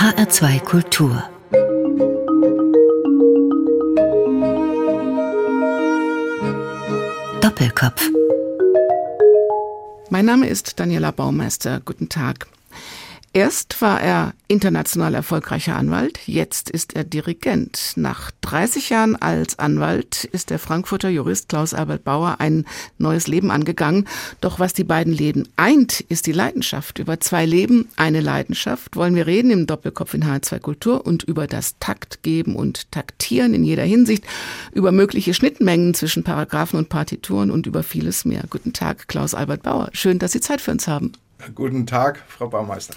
[0.00, 1.22] HR2 Kultur
[7.42, 8.08] Doppelkopf
[10.08, 11.82] Mein Name ist Daniela Baumeister.
[11.84, 12.46] Guten Tag.
[13.32, 17.92] Erst war er international erfolgreicher Anwalt, jetzt ist er Dirigent.
[17.94, 22.64] Nach 30 Jahren als Anwalt ist der Frankfurter Jurist Klaus Albert Bauer ein
[22.98, 24.08] neues Leben angegangen.
[24.40, 26.98] Doch was die beiden Leben eint, ist die Leidenschaft.
[26.98, 31.46] Über zwei Leben, eine Leidenschaft wollen wir reden im Doppelkopf in H2 Kultur und über
[31.46, 34.24] das Taktgeben und Taktieren in jeder Hinsicht,
[34.72, 38.42] über mögliche Schnittmengen zwischen Paragraphen und Partituren und über vieles mehr.
[38.50, 39.88] Guten Tag, Klaus Albert Bauer.
[39.92, 41.12] Schön, dass Sie Zeit für uns haben.
[41.54, 42.94] Guten Tag, Frau Baumeister.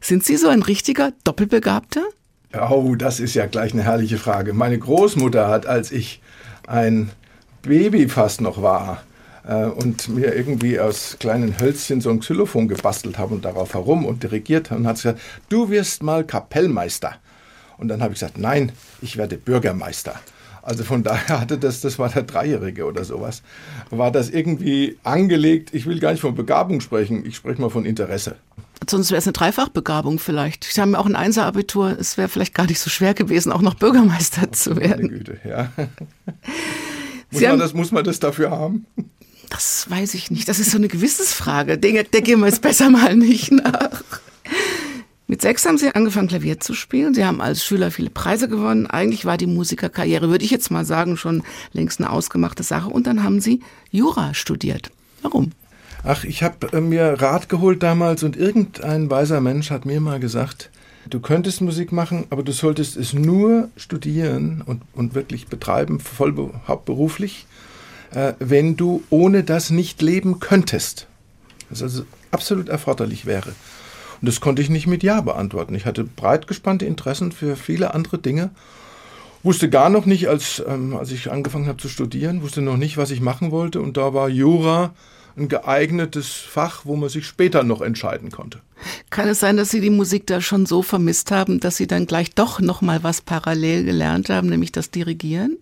[0.00, 2.02] Sind Sie so ein richtiger Doppelbegabter?
[2.70, 4.52] Oh, das ist ja gleich eine herrliche Frage.
[4.52, 6.20] Meine Großmutter hat, als ich
[6.66, 7.10] ein
[7.62, 9.02] Baby fast noch war
[9.46, 14.04] äh, und mir irgendwie aus kleinen Hölzchen so ein Xylophon gebastelt habe und darauf herum
[14.04, 17.14] und dirigiert und hat gesagt, du wirst mal Kapellmeister.
[17.78, 20.20] Und dann habe ich gesagt, nein, ich werde Bürgermeister.
[20.70, 23.42] Also von daher hatte das, das war der Dreijährige oder sowas,
[23.90, 25.70] war das irgendwie angelegt.
[25.74, 28.36] Ich will gar nicht von Begabung sprechen, ich spreche mal von Interesse.
[28.88, 30.62] Sonst wäre es eine Dreifachbegabung vielleicht.
[30.62, 31.96] Sie haben ja auch ein Einser-Abitur.
[31.98, 35.06] Es wäre vielleicht gar nicht so schwer gewesen, auch noch Bürgermeister oh, zu werden.
[35.06, 35.72] Meine Güte, ja.
[37.32, 38.86] muss, man das, muss man das dafür haben?
[39.48, 40.48] Das weiß ich nicht.
[40.48, 41.78] Das ist so eine Gewissensfrage.
[41.78, 44.04] Der, der gehen wir jetzt besser mal nicht nach.
[45.30, 47.14] Mit sechs haben Sie angefangen, Klavier zu spielen.
[47.14, 48.88] Sie haben als Schüler viele Preise gewonnen.
[48.88, 52.90] Eigentlich war die Musikerkarriere, würde ich jetzt mal sagen, schon längst eine ausgemachte Sache.
[52.90, 53.60] Und dann haben Sie
[53.92, 54.90] Jura studiert.
[55.22, 55.52] Warum?
[56.02, 60.18] Ach, ich habe äh, mir Rat geholt damals und irgendein weiser Mensch hat mir mal
[60.18, 60.68] gesagt,
[61.08, 66.34] du könntest Musik machen, aber du solltest es nur studieren und, und wirklich betreiben, voll
[66.66, 67.46] hauptberuflich,
[68.10, 71.06] äh, wenn du ohne das nicht leben könntest.
[71.68, 73.52] Das also absolut erforderlich wäre.
[74.20, 75.74] Und das konnte ich nicht mit Ja beantworten.
[75.74, 78.50] Ich hatte breit gespannte Interessen für viele andere Dinge.
[79.42, 82.98] Wusste gar noch nicht, als, ähm, als ich angefangen habe zu studieren, wusste noch nicht,
[82.98, 83.80] was ich machen wollte.
[83.80, 84.92] Und da war Jura
[85.36, 88.60] ein geeignetes Fach, wo man sich später noch entscheiden konnte.
[89.08, 92.06] Kann es sein, dass Sie die Musik da schon so vermisst haben, dass Sie dann
[92.06, 95.56] gleich doch noch mal was parallel gelernt haben, nämlich das Dirigieren?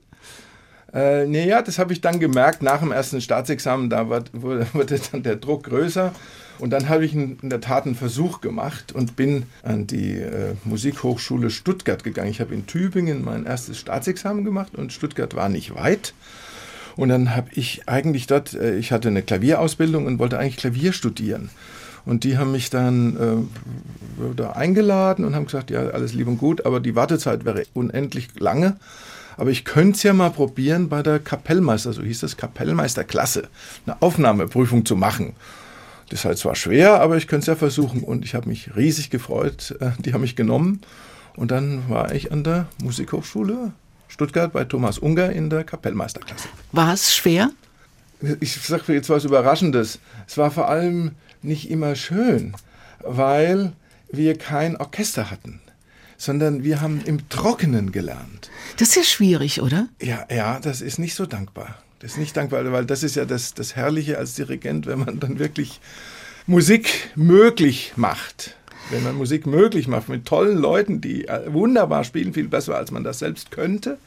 [0.92, 5.22] Äh, naja, das habe ich dann gemerkt nach dem ersten Staatsexamen, da wurde, wurde dann
[5.22, 6.12] der Druck größer.
[6.58, 10.54] Und dann habe ich in der Tat einen Versuch gemacht und bin an die äh,
[10.64, 12.30] Musikhochschule Stuttgart gegangen.
[12.30, 16.14] Ich habe in Tübingen mein erstes Staatsexamen gemacht und Stuttgart war nicht weit.
[16.96, 20.92] Und dann habe ich eigentlich dort, äh, ich hatte eine Klavierausbildung und wollte eigentlich Klavier
[20.92, 21.50] studieren.
[22.04, 23.46] Und die haben mich dann
[24.18, 27.64] äh, da eingeladen und haben gesagt, ja, alles lieb und gut, aber die Wartezeit wäre
[27.74, 28.76] unendlich lange.
[29.36, 33.48] Aber ich könnte es ja mal probieren, bei der Kapellmeister, so hieß das, Kapellmeisterklasse,
[33.86, 35.34] eine Aufnahmeprüfung zu machen.
[36.08, 38.02] Das ist halt zwar schwer, aber ich könnte es ja versuchen.
[38.02, 39.76] Und ich habe mich riesig gefreut.
[39.80, 40.80] Äh, die haben mich genommen.
[41.36, 43.72] Und dann war ich an der Musikhochschule
[44.08, 46.48] Stuttgart bei Thomas Unger in der Kapellmeisterklasse.
[46.72, 47.50] War es schwer?
[48.40, 50.00] Ich sage jetzt was Überraschendes.
[50.26, 52.54] Es war vor allem nicht immer schön,
[53.00, 53.72] weil
[54.10, 55.60] wir kein Orchester hatten,
[56.16, 58.50] sondern wir haben im Trockenen gelernt.
[58.78, 59.88] Das ist ja schwierig, oder?
[60.02, 61.76] Ja, ja, das ist nicht so dankbar.
[62.00, 65.18] Das ist nicht dankbar, weil das ist ja das, das Herrliche als Dirigent, wenn man
[65.18, 65.80] dann wirklich
[66.46, 68.54] Musik möglich macht.
[68.90, 72.90] Wenn man Musik möglich macht mit tollen Leuten, die äh, wunderbar spielen, viel besser als
[72.90, 73.98] man das selbst könnte.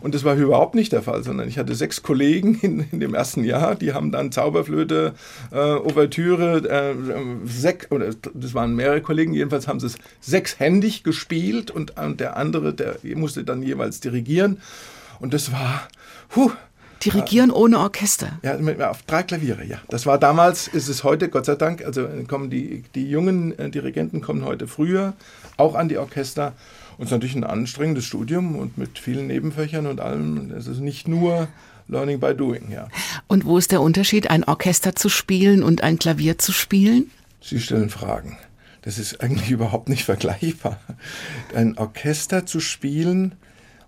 [0.00, 3.14] Und das war überhaupt nicht der Fall, sondern ich hatte sechs Kollegen in, in dem
[3.14, 5.14] ersten Jahr, die haben dann Zauberflöte,
[5.52, 6.94] äh, Ouvertüre, äh,
[7.44, 12.36] sech, oder das waren mehrere Kollegen, jedenfalls haben sie es sechshändig gespielt und, und der
[12.36, 14.60] andere, der musste dann jeweils dirigieren.
[15.20, 15.88] Und das war,
[16.28, 16.50] puh,
[17.04, 18.38] Dirigieren ohne Orchester.
[18.42, 19.78] Ja, mit, auf drei Klaviere, ja.
[19.88, 23.70] Das war damals, ist es heute, Gott sei Dank, also kommen die, die jungen äh,
[23.70, 25.14] Dirigenten kommen heute früher
[25.56, 26.54] auch an die Orchester.
[26.98, 30.50] Und es ist natürlich ein anstrengendes Studium und mit vielen Nebenfächern und allem.
[30.56, 31.48] Es ist nicht nur
[31.88, 32.88] Learning by Doing, ja.
[33.26, 37.10] Und wo ist der Unterschied, ein Orchester zu spielen und ein Klavier zu spielen?
[37.40, 38.38] Sie stellen Fragen.
[38.82, 40.80] Das ist eigentlich überhaupt nicht vergleichbar.
[41.54, 43.34] Ein Orchester zu spielen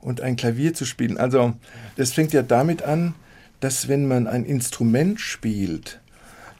[0.00, 1.18] und ein Klavier zu spielen.
[1.18, 1.54] Also
[1.96, 3.14] das fängt ja damit an,
[3.60, 6.00] dass wenn man ein Instrument spielt,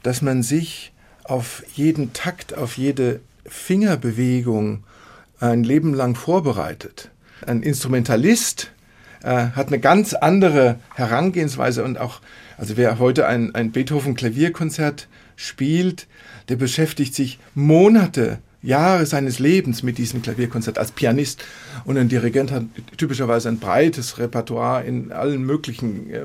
[0.03, 0.91] dass man sich
[1.23, 4.83] auf jeden Takt, auf jede Fingerbewegung
[5.39, 7.11] ein Leben lang vorbereitet.
[7.45, 8.71] Ein Instrumentalist
[9.23, 12.21] äh, hat eine ganz andere Herangehensweise und auch,
[12.57, 16.07] also wer heute ein, ein Beethoven-Klavierkonzert spielt,
[16.49, 21.43] der beschäftigt sich Monate Jahre seines Lebens mit diesem Klavierkonzert als Pianist.
[21.85, 22.63] Und ein Dirigent hat
[22.97, 26.21] typischerweise ein breites Repertoire in allen möglichen äh,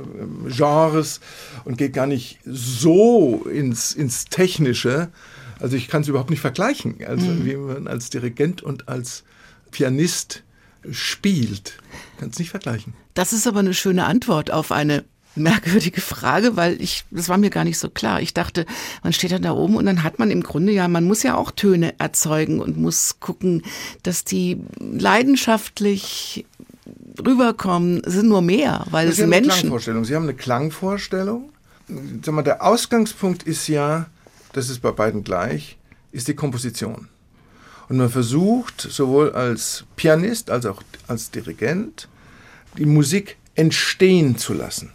[0.48, 1.20] Genres
[1.64, 5.08] und geht gar nicht so ins, ins Technische,
[5.60, 7.44] Also ich kann es überhaupt nicht vergleichen, also Mhm.
[7.46, 9.22] wie man als Dirigent und als
[9.70, 10.42] Pianist
[10.90, 11.78] spielt.
[12.18, 12.94] Kann es nicht vergleichen.
[13.14, 15.04] Das ist aber eine schöne Antwort auf eine
[15.36, 18.20] merkwürdige Frage, weil ich, das war mir gar nicht so klar.
[18.20, 18.66] Ich dachte,
[19.02, 21.36] man steht dann da oben und dann hat man im Grunde ja, man muss ja
[21.36, 23.62] auch Töne erzeugen und muss gucken,
[24.02, 26.46] dass die leidenschaftlich
[27.24, 29.60] rüberkommen, sind nur mehr, weil es Sie haben eine Menschen.
[29.60, 30.04] Klangvorstellung.
[30.04, 31.50] Sie haben eine Klangvorstellung.
[32.22, 34.06] Sag mal, der Ausgangspunkt ist ja,
[34.52, 35.76] das ist bei beiden gleich,
[36.12, 37.08] ist die Komposition.
[37.88, 42.08] Und man versucht sowohl als Pianist als auch als Dirigent
[42.78, 44.90] die Musik entstehen zu lassen.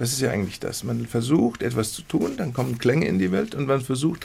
[0.00, 0.82] Das ist ja eigentlich das.
[0.82, 4.24] Man versucht etwas zu tun, dann kommen Klänge in die Welt und man versucht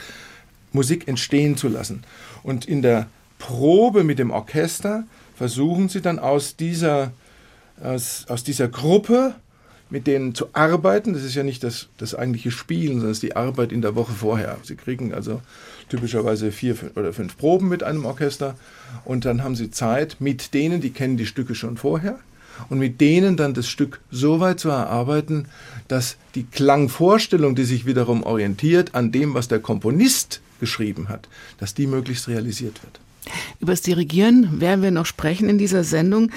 [0.72, 2.02] Musik entstehen zu lassen.
[2.42, 3.08] Und in der
[3.38, 5.04] Probe mit dem Orchester
[5.36, 7.12] versuchen sie dann aus dieser,
[7.78, 9.34] aus, aus dieser Gruppe
[9.90, 11.12] mit denen zu arbeiten.
[11.12, 13.94] Das ist ja nicht das, das eigentliche Spielen, sondern es ist die Arbeit in der
[13.94, 14.56] Woche vorher.
[14.62, 15.42] Sie kriegen also
[15.90, 18.56] typischerweise vier oder fünf Proben mit einem Orchester
[19.04, 22.18] und dann haben sie Zeit mit denen, die kennen die Stücke schon vorher
[22.68, 25.46] und mit denen dann das Stück so weit zu erarbeiten,
[25.88, 31.74] dass die Klangvorstellung, die sich wiederum orientiert an dem, was der Komponist geschrieben hat, dass
[31.74, 33.00] die möglichst realisiert wird.
[33.60, 36.30] Über das Dirigieren werden wir noch sprechen in dieser Sendung.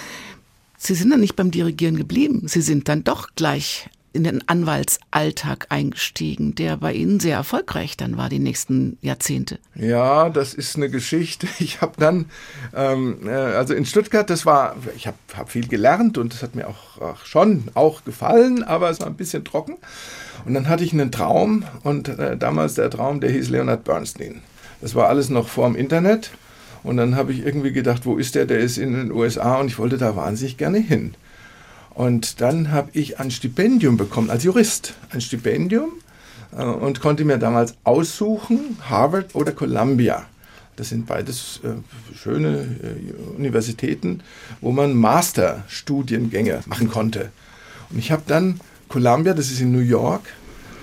[0.78, 2.44] Sie sind dann nicht beim Dirigieren geblieben.
[2.48, 8.18] Sie sind dann doch gleich in den Anwaltsalltag eingestiegen, der bei Ihnen sehr erfolgreich dann
[8.18, 9.60] war, die nächsten Jahrzehnte.
[9.76, 11.48] Ja, das ist eine Geschichte.
[11.60, 12.26] Ich habe dann,
[12.74, 16.56] ähm, äh, also in Stuttgart, das war, ich habe hab viel gelernt und das hat
[16.56, 19.78] mir auch, auch schon auch gefallen, aber es war ein bisschen trocken.
[20.46, 24.42] Und dann hatte ich einen Traum und äh, damals der Traum, der hieß Leonard Bernstein.
[24.82, 26.32] Das war alles noch vor dem Internet.
[26.82, 28.46] Und dann habe ich irgendwie gedacht, wo ist der?
[28.46, 31.14] Der ist in den USA und ich wollte da wahnsinnig gerne hin.
[32.00, 34.94] Und dann habe ich ein Stipendium bekommen als Jurist.
[35.10, 35.92] Ein Stipendium
[36.58, 40.26] äh, und konnte mir damals aussuchen, Harvard oder Columbia.
[40.78, 41.72] Das sind beides äh,
[42.16, 44.24] schöne äh, Universitäten,
[44.62, 47.34] wo man Masterstudiengänge machen konnte.
[47.90, 50.22] Und ich habe dann Columbia, das ist in New York,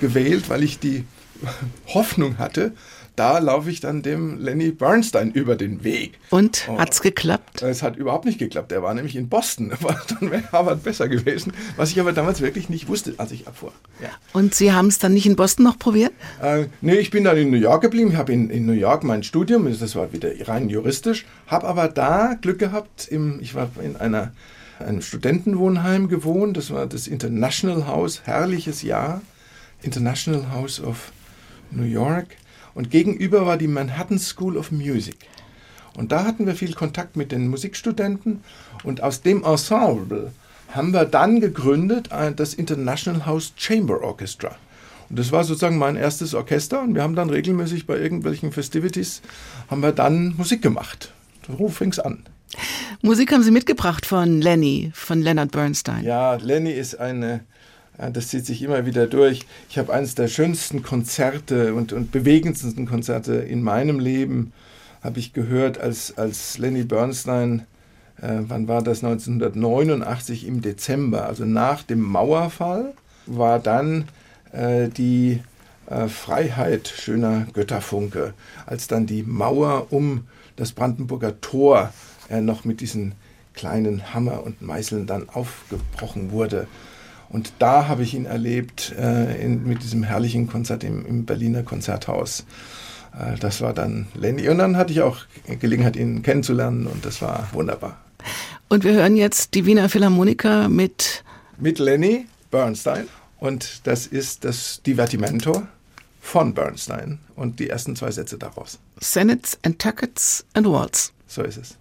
[0.03, 1.07] gewählt, weil ich die
[1.95, 2.73] Hoffnung hatte,
[3.17, 6.19] da laufe ich dann dem Lenny Bernstein über den Weg.
[6.31, 6.79] Und Oh.
[6.79, 7.63] hat's geklappt?
[7.63, 8.71] Es hat überhaupt nicht geklappt.
[8.73, 9.73] Er war nämlich in Boston.
[10.21, 11.53] Dann wäre Harvard besser gewesen.
[11.77, 13.73] Was ich aber damals wirklich nicht wusste, als ich abfuhr.
[14.03, 14.09] Ja.
[14.33, 16.13] Und Sie haben es dann nicht in Boston noch probiert?
[16.43, 18.11] Äh, nee, ich bin dann in New York geblieben.
[18.11, 21.89] Ich habe in, in New York mein Studium, das war wieder rein juristisch, habe aber
[21.89, 23.09] da Glück gehabt.
[23.09, 24.33] Im, ich war in einer,
[24.79, 26.57] einem Studentenwohnheim gewohnt.
[26.57, 29.23] Das war das International House, herrliches Jahr.
[29.83, 31.13] International House of
[31.71, 32.27] New York.
[32.77, 35.17] Und gegenüber war die Manhattan School of Music.
[35.97, 38.45] Und da hatten wir viel Kontakt mit den Musikstudenten.
[38.85, 40.31] Und aus dem Ensemble
[40.69, 44.57] haben wir dann gegründet äh, das International House Chamber Orchestra.
[45.09, 46.83] Und das war sozusagen mein erstes Orchester.
[46.83, 49.23] Und wir haben dann regelmäßig bei irgendwelchen Festivities
[49.71, 51.15] haben wir dann Musik gemacht.
[51.47, 52.25] So fing es an.
[53.01, 56.05] Musik haben Sie mitgebracht von Lenny, von Leonard Bernstein.
[56.05, 57.41] Ja, Lenny ist eine,
[58.13, 59.47] das zieht sich immer wieder durch.
[59.69, 64.53] Ich habe eines der schönsten Konzerte und, und bewegendsten Konzerte in meinem Leben,
[65.03, 67.67] habe ich gehört, als, als Lenny Bernstein,
[68.21, 72.95] äh, wann war das, 1989 im Dezember, also nach dem Mauerfall,
[73.27, 74.07] war dann
[74.53, 75.41] äh, die
[75.89, 78.35] äh, Freiheit schöner Götterfunke,
[78.67, 80.25] als dann die Mauer um
[80.57, 81.93] das Brandenburger Tor
[82.29, 83.15] äh, noch mit diesen
[83.55, 86.67] kleinen Hammer und Meißeln dann aufgebrochen wurde.
[87.29, 91.63] Und da habe ich ihn erlebt äh, in, mit diesem herrlichen Konzert im, im Berliner
[91.63, 92.45] Konzerthaus.
[93.19, 94.49] Äh, das war dann Lenny.
[94.49, 95.19] Und dann hatte ich auch
[95.61, 97.99] Gelegenheit, ihn kennenzulernen und das war wunderbar.
[98.69, 101.25] Und wir hören jetzt die Wiener Philharmoniker mit
[101.59, 105.63] Mit Lenny Bernstein und das ist das Divertimento
[106.21, 108.79] von Bernstein und die ersten zwei Sätze daraus.
[109.01, 111.13] Sonnets and Tuckets and Waltz.
[111.29, 111.79] So ist es.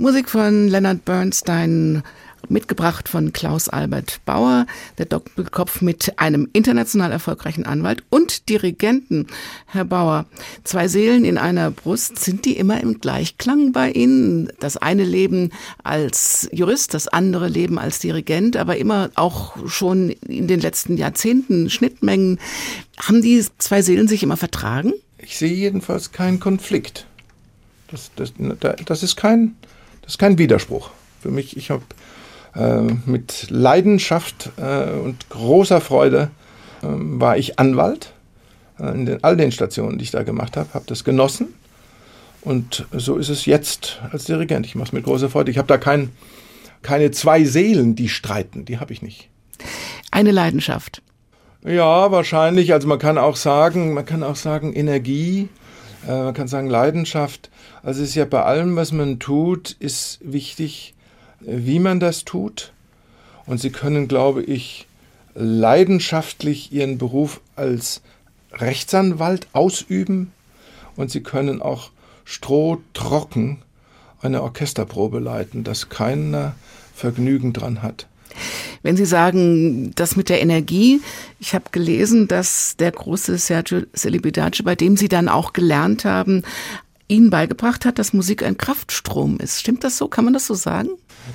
[0.00, 2.04] Musik von Leonard Bernstein,
[2.48, 4.64] mitgebracht von Klaus Albert Bauer,
[4.96, 9.26] der Doppelkopf mit einem international erfolgreichen Anwalt und Dirigenten.
[9.66, 10.26] Herr Bauer,
[10.62, 14.52] zwei Seelen in einer Brust, sind die immer im Gleichklang bei Ihnen?
[14.60, 15.50] Das eine Leben
[15.82, 21.70] als Jurist, das andere Leben als Dirigent, aber immer auch schon in den letzten Jahrzehnten
[21.70, 22.38] Schnittmengen.
[22.98, 24.92] Haben die zwei Seelen sich immer vertragen?
[25.18, 27.04] Ich sehe jedenfalls keinen Konflikt.
[27.90, 28.32] Das, das,
[28.86, 29.56] das ist kein
[30.08, 30.88] das ist kein Widerspruch.
[31.20, 31.82] Für mich, ich habe
[32.54, 36.30] äh, mit Leidenschaft äh, und großer Freude
[36.80, 38.14] äh, war ich Anwalt
[38.78, 41.48] äh, in den, all den Stationen, die ich da gemacht habe, habe das genossen.
[42.40, 44.64] Und so ist es jetzt als Dirigent.
[44.64, 45.50] Ich mache es mit großer Freude.
[45.50, 46.08] Ich habe da kein,
[46.80, 48.64] keine zwei Seelen, die streiten.
[48.64, 49.28] Die habe ich nicht.
[50.10, 51.02] Eine Leidenschaft.
[51.66, 52.72] Ja, wahrscheinlich.
[52.72, 55.50] Also man kann auch sagen, man kann auch sagen Energie,
[56.06, 57.50] äh, man kann sagen Leidenschaft.
[57.82, 60.94] Also es ist ja bei allem, was man tut, ist wichtig,
[61.40, 62.72] wie man das tut.
[63.46, 64.86] Und Sie können, glaube ich,
[65.34, 68.02] leidenschaftlich Ihren Beruf als
[68.52, 70.32] Rechtsanwalt ausüben
[70.96, 71.90] und Sie können auch
[72.24, 73.62] strohtrocken
[74.20, 76.54] eine Orchesterprobe leiten, dass keiner
[76.94, 78.06] Vergnügen dran hat.
[78.82, 81.00] Wenn Sie sagen, das mit der Energie,
[81.40, 86.42] ich habe gelesen, dass der große Sergio Celibidace, bei dem Sie dann auch gelernt haben,
[87.08, 89.60] Ihnen beigebracht hat, dass Musik ein Kraftstrom ist.
[89.60, 90.08] Stimmt das so?
[90.08, 90.90] Kann man das so sagen?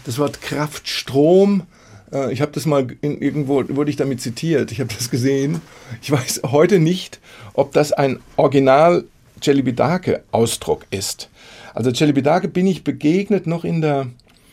[0.05, 1.63] Das Wort Kraftstrom,
[2.11, 5.61] äh, ich habe das mal irgendwo, wurde ich damit zitiert, ich habe das gesehen.
[6.01, 7.19] Ich weiß heute nicht,
[7.53, 9.03] ob das ein Original
[9.41, 11.29] Celibidache-Ausdruck ist.
[11.73, 14.07] Also Celibidache bin ich begegnet noch in der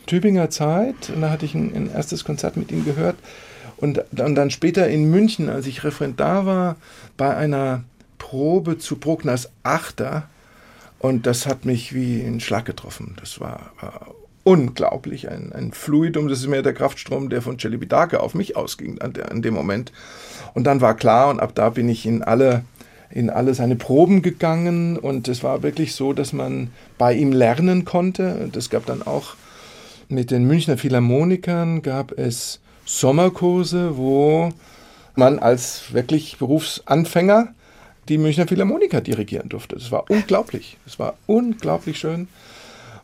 [0.05, 1.11] Tübinger Zeit.
[1.13, 3.15] Und da hatte ich ein, ein erstes Konzert mit ihm gehört.
[3.77, 6.75] Und, und dann später in München, als ich Referendar war,
[7.17, 7.83] bei einer
[8.17, 10.27] Probe zu Bruckners Achter
[11.01, 13.15] und das hat mich wie ein Schlag getroffen.
[13.19, 15.29] Das war, war unglaublich.
[15.29, 19.13] Ein, ein Fluidum, das ist mehr der Kraftstrom, der von Celibidache auf mich ausging an,
[19.13, 19.91] der, an dem Moment.
[20.53, 22.63] Und dann war klar, und ab da bin ich in alle,
[23.09, 24.95] in alle seine Proben gegangen.
[24.95, 28.35] Und es war wirklich so, dass man bei ihm lernen konnte.
[28.35, 29.35] Und es gab dann auch
[30.11, 34.51] mit den Münchner Philharmonikern gab es Sommerkurse, wo
[35.15, 37.53] man als wirklich Berufsanfänger
[38.09, 39.75] die Münchner Philharmoniker dirigieren durfte.
[39.75, 40.77] Das war unglaublich.
[40.85, 42.27] Das war unglaublich schön.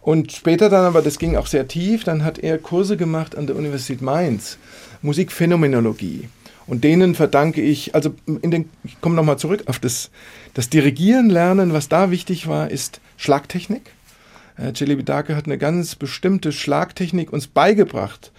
[0.02, 3.48] Und später dann, aber das ging auch sehr tief, dann hat er Kurse gemacht an
[3.48, 4.58] der Universität Mainz,
[5.02, 6.30] Musikphänomenologie.
[6.66, 10.10] Und denen verdanke ich, also in den, ich komme nochmal zurück auf das,
[10.54, 13.92] das Dirigieren lernen, was da wichtig war, ist Schlagtechnik.
[14.58, 18.32] Äh, Celibidache hat eine ganz bestimmte Schlagtechnik uns beigebracht.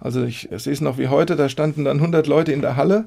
[0.00, 3.06] Also ich sehe es noch wie heute, da standen dann 100 Leute in der Halle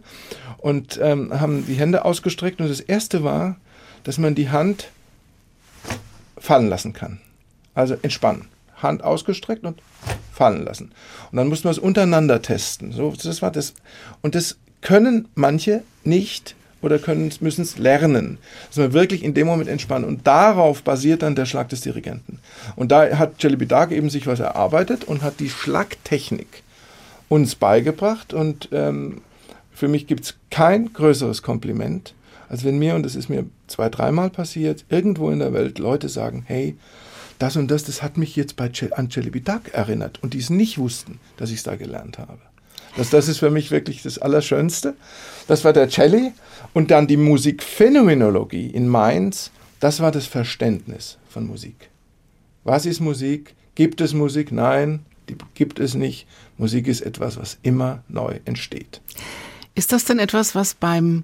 [0.58, 2.60] und ähm, haben die Hände ausgestreckt.
[2.60, 3.58] Und das Erste war,
[4.04, 4.90] dass man die Hand
[6.38, 7.20] fallen lassen kann.
[7.74, 8.48] Also entspannen.
[8.78, 9.82] Hand ausgestreckt und
[10.32, 10.92] fallen lassen.
[11.32, 12.92] Und dann mussten wir es untereinander testen.
[12.92, 13.74] So, das war das.
[14.22, 17.00] Und das können manche nicht oder
[17.40, 18.38] müssen es lernen.
[18.68, 20.08] Dass man wirklich in dem Moment entspannen.
[20.08, 22.40] Und darauf basiert dann der Schlag des Dirigenten.
[22.76, 26.64] Und da hat Celibidache eben sich was erarbeitet und hat die Schlagtechnik
[27.30, 28.34] uns beigebracht.
[28.34, 29.22] Und ähm,
[29.72, 32.14] für mich gibt es kein größeres Kompliment,
[32.50, 36.10] als wenn mir, und das ist mir zwei, dreimal passiert, irgendwo in der Welt Leute
[36.10, 36.78] sagen, hey,
[37.40, 40.78] das und das, das hat mich jetzt bei an Celibidache erinnert und die es nicht
[40.78, 42.40] wussten, dass ich es da gelernt habe.
[42.96, 44.96] Das, das ist für mich wirklich das Allerschönste.
[45.48, 46.32] Das war der Celli
[46.74, 49.52] und dann die Musikphänomenologie in Mainz.
[49.80, 51.90] Das war das Verständnis von Musik.
[52.64, 53.56] Was ist Musik?
[53.76, 54.52] Gibt es Musik?
[54.52, 56.28] Nein, die gibt es nicht.
[56.58, 59.02] Musik ist etwas, was immer neu entsteht.
[59.76, 61.24] Ist das denn etwas, was beim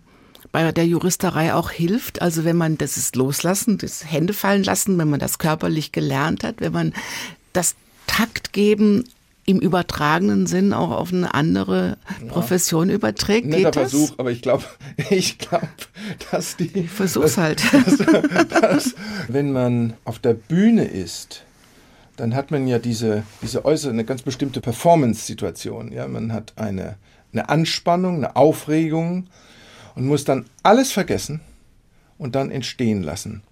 [0.51, 2.21] bei der Juristerei auch hilft?
[2.21, 6.43] Also wenn man das ist loslassen, das Hände fallen lassen, wenn man das körperlich gelernt
[6.43, 6.93] hat, wenn man
[7.53, 7.75] das
[8.07, 9.05] Takt geben
[9.45, 11.97] im übertragenen Sinn auch auf eine andere
[12.29, 12.95] Profession ja.
[12.95, 13.47] überträgt.
[13.47, 13.91] Netter Geht das?
[13.91, 14.63] Versuch, aber ich glaube,
[15.09, 15.67] ich glaube,
[16.31, 16.71] dass die.
[16.73, 17.61] Ich versuch's halt.
[17.73, 17.97] Dass,
[18.61, 18.95] dass,
[19.27, 21.43] wenn man auf der Bühne ist,
[22.15, 25.91] dann hat man ja diese, diese äußere, eine ganz bestimmte Performance-Situation.
[25.91, 26.95] Ja, man hat eine
[27.33, 29.27] eine Anspannung, eine Aufregung
[29.95, 31.41] und muss dann alles vergessen
[32.17, 33.43] und dann entstehen lassen.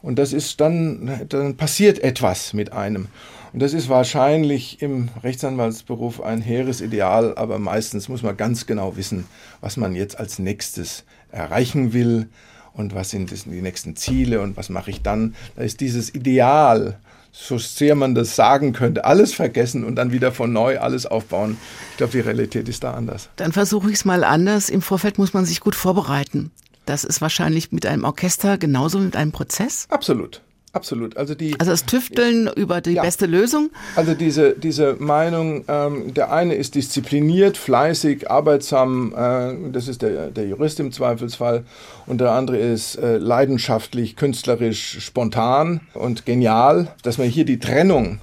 [0.00, 3.08] Und das ist dann, dann passiert etwas mit einem.
[3.52, 8.96] Und das ist wahrscheinlich im Rechtsanwaltsberuf ein hehres Ideal, aber meistens muss man ganz genau
[8.96, 9.26] wissen,
[9.60, 12.28] was man jetzt als nächstes erreichen will
[12.72, 15.34] und was sind die nächsten Ziele und was mache ich dann.
[15.56, 16.98] Da ist dieses Ideal
[17.32, 21.56] so sehr man das sagen könnte, alles vergessen und dann wieder von neu alles aufbauen.
[21.92, 23.28] Ich glaube, die Realität ist da anders.
[23.36, 24.68] Dann versuche ich es mal anders.
[24.68, 26.50] Im Vorfeld muss man sich gut vorbereiten.
[26.86, 29.86] Das ist wahrscheinlich mit einem Orchester genauso mit einem Prozess?
[29.90, 30.40] Absolut.
[30.72, 31.16] Absolut.
[31.16, 33.02] Also, die, also das Tüfteln über die ja.
[33.02, 33.70] beste Lösung?
[33.96, 40.30] Also diese, diese Meinung, ähm, der eine ist diszipliniert, fleißig, arbeitsam, äh, das ist der,
[40.30, 41.64] der Jurist im Zweifelsfall,
[42.06, 46.88] und der andere ist äh, leidenschaftlich, künstlerisch, spontan und genial.
[47.02, 48.20] Dass man hier die Trennung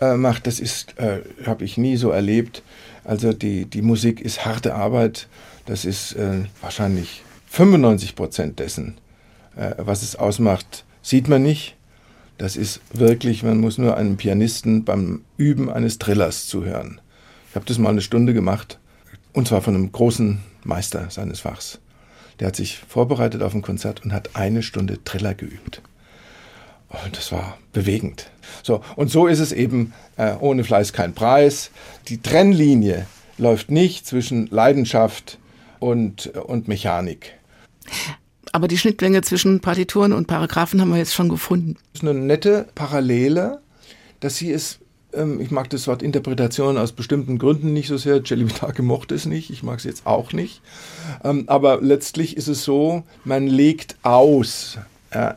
[0.00, 2.62] äh, macht, das ist, äh, habe ich nie so erlebt.
[3.04, 5.28] Also die, die Musik ist harte Arbeit,
[5.66, 8.98] das ist äh, wahrscheinlich 95 Prozent dessen,
[9.56, 11.76] äh, was es ausmacht, sieht man nicht.
[12.38, 17.00] Das ist wirklich, man muss nur einem Pianisten beim Üben eines Trillers zuhören.
[17.50, 18.80] Ich habe das mal eine Stunde gemacht,
[19.32, 21.78] und zwar von einem großen Meister seines Fachs.
[22.40, 25.80] Der hat sich vorbereitet auf ein Konzert und hat eine Stunde Triller geübt.
[26.88, 28.30] Und das war bewegend.
[28.62, 31.70] So, und so ist es eben, äh, ohne Fleiß kein Preis.
[32.08, 33.06] Die Trennlinie
[33.38, 35.38] läuft nicht zwischen Leidenschaft
[35.80, 37.32] und, und Mechanik.
[38.54, 41.74] Aber die Schnittmenge zwischen Partituren und Paragraphen haben wir jetzt schon gefunden.
[41.92, 43.58] Das ist eine nette Parallele,
[44.20, 44.78] dass sie es,
[45.12, 48.22] ähm, ich mag das Wort Interpretation aus bestimmten Gründen nicht so sehr.
[48.22, 50.62] Jelly Mitake mochte es nicht, ich mag es jetzt auch nicht.
[51.24, 54.78] Ähm, aber letztlich ist es so, man legt aus.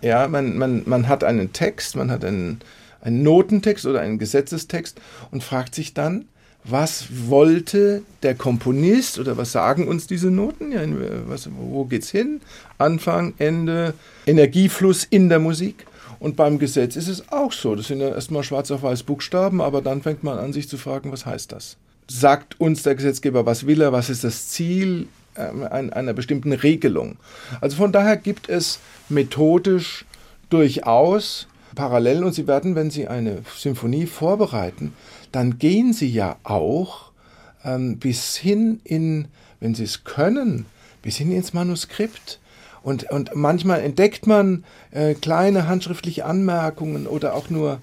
[0.03, 2.59] Ja man, man, man hat einen Text, man hat einen,
[3.01, 5.01] einen Notentext oder einen Gesetzestext
[5.31, 6.25] und fragt sich dann,
[6.69, 10.71] was wollte der Komponist oder was sagen uns diese Noten?
[10.71, 10.81] Ja,
[11.27, 12.41] was, wo geht's hin?
[12.77, 13.93] Anfang, Ende,
[14.25, 15.85] Energiefluss in der Musik.
[16.19, 17.75] Und beim Gesetz ist es auch so.
[17.75, 20.77] Das sind ja erstmal schwarz auf weiß Buchstaben, aber dann fängt man an, sich zu
[20.77, 21.77] fragen, was heißt das?
[22.09, 27.17] Sagt uns der Gesetzgeber, was will er, was ist das Ziel äh, einer bestimmten Regelung?
[27.61, 30.05] Also von daher gibt es methodisch
[30.49, 34.93] durchaus Parallelen und Sie werden, wenn Sie eine Symphonie vorbereiten,
[35.37, 37.11] dann gehen Sie ja auch
[37.63, 39.27] ähm, bis hin in,
[39.59, 40.65] wenn Sie es können,
[41.03, 42.39] bis hin ins Manuskript.
[42.81, 47.79] Und, und manchmal entdeckt man äh, kleine handschriftliche Anmerkungen oder auch nur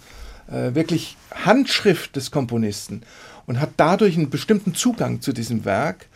[0.49, 3.03] äh, wirklich Handschrift des Komponisten
[3.47, 6.07] und hat dadurch einen bestimmten Zugang zu diesem Werk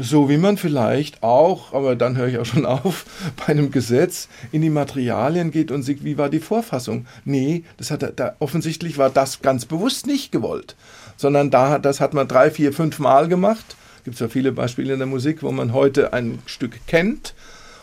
[0.00, 3.04] so wie man vielleicht auch, aber dann höre ich auch schon auf,
[3.36, 7.06] bei einem Gesetz in die Materialien geht und sieht, wie war die Vorfassung.
[7.24, 10.76] Nee, das hat da, offensichtlich war das ganz bewusst nicht gewollt,
[11.16, 13.76] sondern da, das hat man drei, vier, fünf Mal gemacht.
[14.04, 17.34] Gibt es ja viele Beispiele in der Musik, wo man heute ein Stück kennt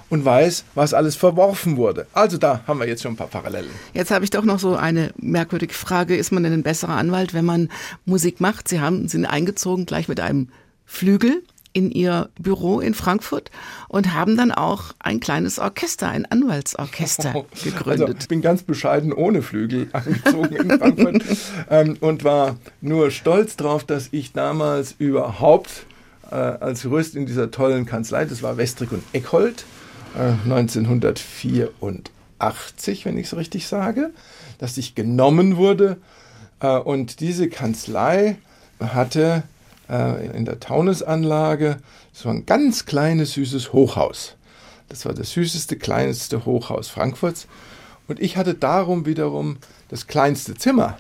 [0.09, 2.07] und weiß, was alles verworfen wurde.
[2.13, 3.69] Also da haben wir jetzt schon ein paar Parallelen.
[3.93, 6.15] Jetzt habe ich doch noch so eine merkwürdige Frage.
[6.15, 7.69] Ist man denn ein besserer Anwalt, wenn man
[8.05, 8.67] Musik macht?
[8.67, 10.47] Sie haben, sind eingezogen gleich mit einem
[10.85, 11.43] Flügel
[11.77, 13.51] in ihr Büro in Frankfurt
[13.87, 18.07] und haben dann auch ein kleines Orchester, ein Anwaltsorchester oh, gegründet.
[18.07, 21.23] Also ich bin ganz bescheiden ohne Flügel angezogen in Frankfurt
[21.69, 25.85] ähm, und war nur stolz darauf, dass ich damals überhaupt
[26.31, 29.63] äh, als Jurist in dieser tollen Kanzlei, das war Westrick und Eckhold,
[30.15, 34.09] äh, 1984, wenn ich es richtig sage,
[34.57, 35.97] dass ich genommen wurde
[36.59, 38.39] äh, und diese Kanzlei
[38.79, 39.43] hatte
[39.89, 41.77] äh, in der Taunusanlage.
[42.13, 44.35] Das war ein ganz kleines, süßes Hochhaus.
[44.89, 47.47] Das war das süßeste, kleinste Hochhaus Frankfurts.
[48.07, 49.57] Und ich hatte darum wiederum
[49.89, 50.97] das kleinste Zimmer.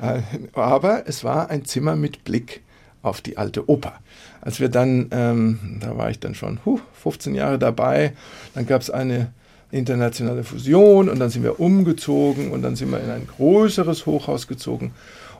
[0.00, 0.20] Äh,
[0.52, 2.62] aber es war ein Zimmer mit Blick
[3.02, 3.94] auf die alte Oper.
[4.40, 8.14] Als wir dann, ähm, da war ich dann schon huh, 15 Jahre dabei,
[8.54, 9.32] dann gab es eine
[9.70, 14.46] internationale Fusion und dann sind wir umgezogen und dann sind wir in ein größeres Hochhaus
[14.46, 14.92] gezogen.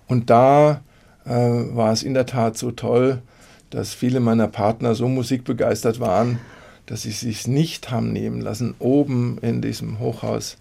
[0.06, 0.82] Und da
[1.26, 3.22] äh, war es in der Tat so toll,
[3.70, 6.38] dass viele meiner Partner so musikbegeistert waren,
[6.86, 10.58] dass sie sich nicht haben nehmen lassen, oben in diesem Hochhaus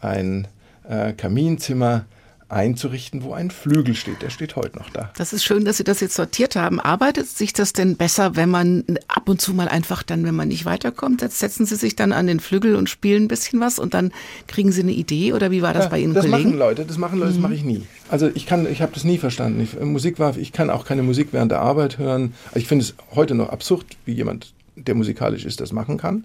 [0.00, 0.46] ein
[0.88, 2.04] äh, Kaminzimmer
[2.48, 4.22] einzurichten, wo ein Flügel steht.
[4.22, 5.10] Der steht heute noch da.
[5.16, 6.80] Das ist schön, dass Sie das jetzt sortiert haben.
[6.80, 10.48] Arbeitet sich das denn besser, wenn man ab und zu mal einfach dann, wenn man
[10.48, 13.78] nicht weiterkommt, jetzt setzen Sie sich dann an den Flügel und spielen ein bisschen was
[13.78, 14.12] und dann
[14.46, 16.42] kriegen Sie eine Idee oder wie war das ja, bei Ihnen das Kollegen?
[16.44, 17.42] Das machen Leute, das machen Leute, das mhm.
[17.42, 17.82] mache ich nie.
[18.08, 19.60] Also ich kann, ich habe das nie verstanden.
[19.60, 22.34] Ich, Musik war, ich kann auch keine Musik während der Arbeit hören.
[22.46, 26.24] Also ich finde es heute noch absurd, wie jemand, der musikalisch ist, das machen kann.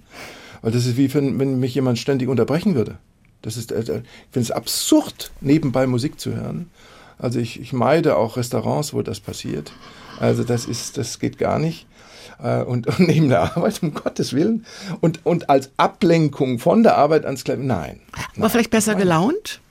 [0.62, 2.98] Weil das ist wie wenn, wenn mich jemand ständig unterbrechen würde.
[3.42, 6.70] Das ist, äh, ich finde es absurd, nebenbei Musik zu hören.
[7.18, 9.74] Also ich, ich meide auch Restaurants, wo das passiert.
[10.20, 11.86] Also das ist, das geht gar nicht.
[12.42, 14.66] Äh, und, und neben der Arbeit, um Gottes Willen.
[15.02, 18.00] Und, und als Ablenkung von der Arbeit ans Klavier, nein.
[18.36, 19.02] War vielleicht besser nein.
[19.02, 19.62] gelaunt?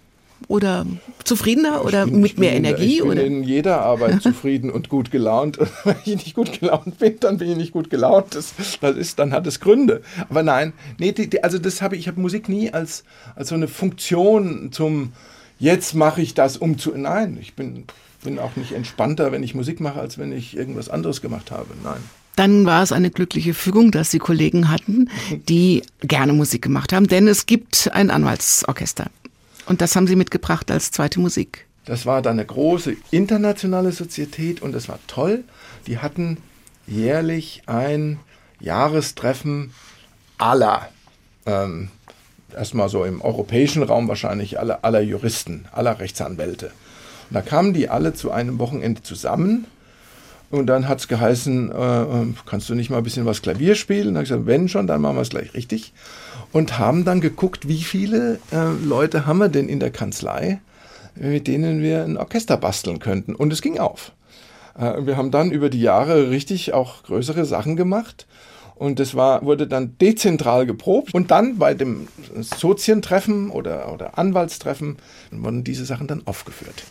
[0.46, 0.86] Oder
[1.24, 2.96] zufriedener oder bin, mit mehr Energie?
[2.96, 3.24] Ich bin oder?
[3.24, 5.58] in jeder Arbeit zufrieden und gut gelaunt.
[5.58, 8.34] Und wenn ich nicht gut gelaunt bin, dann bin ich nicht gut gelaunt.
[8.34, 10.02] Das, das ist, dann hat es Gründe.
[10.28, 13.48] Aber nein, nee, die, die, also das habe ich, ich habe Musik nie als, als
[13.48, 15.12] so eine Funktion zum
[15.58, 16.92] jetzt mache ich das um zu.
[16.96, 17.84] Nein, ich bin,
[18.22, 21.68] bin auch nicht entspannter, wenn ich Musik mache, als wenn ich irgendwas anderes gemacht habe.
[21.82, 21.98] Nein
[22.38, 25.10] dann war es eine glückliche Fügung, dass Sie Kollegen hatten,
[25.48, 29.06] die gerne Musik gemacht haben, denn es gibt ein Anwaltsorchester.
[29.68, 31.66] Und das haben Sie mitgebracht als zweite Musik?
[31.84, 35.44] Das war dann eine große internationale Sozietät und das war toll.
[35.86, 36.38] Die hatten
[36.86, 38.18] jährlich ein
[38.60, 39.72] Jahrestreffen
[40.38, 40.88] aller,
[41.46, 41.90] ähm,
[42.54, 46.66] erstmal so im europäischen Raum wahrscheinlich aller, aller Juristen, aller Rechtsanwälte.
[47.28, 49.66] Und da kamen die alle zu einem Wochenende zusammen
[50.50, 53.74] und dann hat es geheißen, äh, äh, kannst du nicht mal ein bisschen was Klavier
[53.74, 54.08] spielen?
[54.08, 55.92] Und dann habe ich gesagt, wenn schon, dann machen wir es gleich richtig.
[56.52, 60.60] Und haben dann geguckt, wie viele äh, Leute haben wir denn in der Kanzlei,
[61.14, 63.34] mit denen wir ein Orchester basteln könnten.
[63.34, 64.12] Und es ging auf.
[64.78, 68.26] Äh, wir haben dann über die Jahre richtig auch größere Sachen gemacht.
[68.76, 71.12] Und das war, wurde dann dezentral geprobt.
[71.12, 72.08] Und dann bei dem
[72.40, 74.98] Sozientreffen oder, oder Anwaltstreffen
[75.32, 76.84] wurden diese Sachen dann aufgeführt.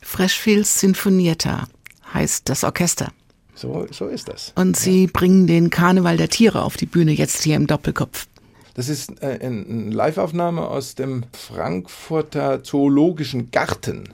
[0.00, 1.68] Freshfields Sinfonietta
[2.12, 3.12] heißt das Orchester.
[3.54, 4.52] So, so ist das.
[4.56, 5.10] Und Sie ja.
[5.12, 8.26] bringen den Karneval der Tiere auf die Bühne jetzt hier im Doppelkopf.
[8.74, 14.08] Das ist äh, eine Liveaufnahme aus dem Frankfurter Zoologischen Garten.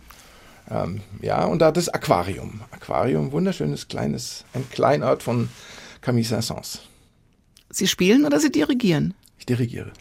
[0.71, 2.61] Ähm, ja, und da das Aquarium.
[2.71, 5.49] Aquarium, wunderschönes kleines, ein Kleinort von
[6.01, 6.81] Camille Saint-Saëns.
[7.71, 9.15] Sie spielen oder Sie dirigieren?
[9.39, 9.93] Ich dirigiere.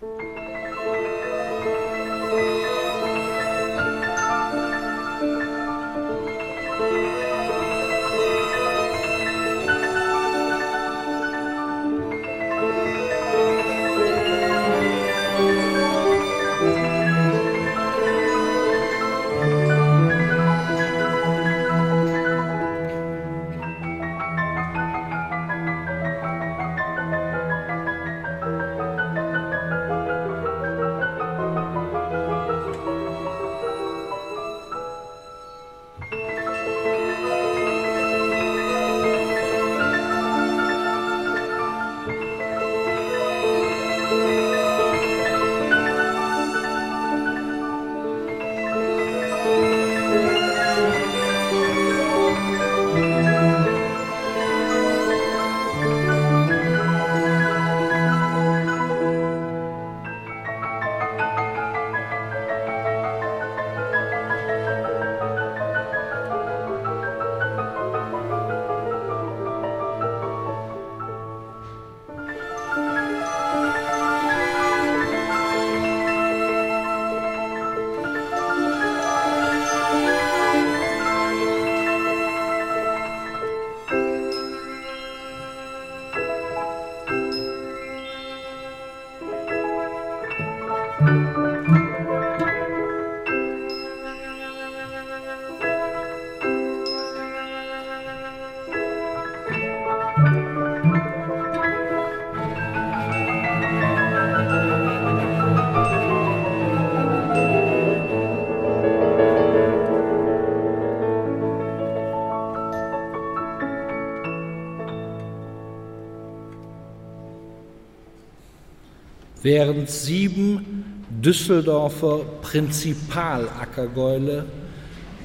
[119.48, 124.46] Während sieben Düsseldorfer Prinzipalackergäule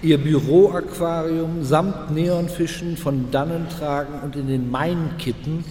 [0.00, 5.64] ihr Büroaquarium samt Neonfischen von dannen tragen und in den Main kippen,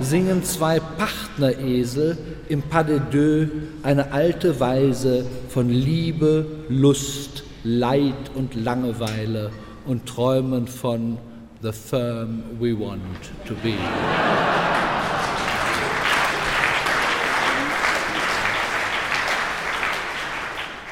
[0.00, 2.18] singen zwei Partneresel
[2.50, 3.48] im Pas de Deux
[3.82, 9.50] eine alte Weise von Liebe, Lust, Leid und Langeweile
[9.86, 11.16] und träumen von
[11.62, 13.00] The Firm We Want
[13.46, 13.72] to Be.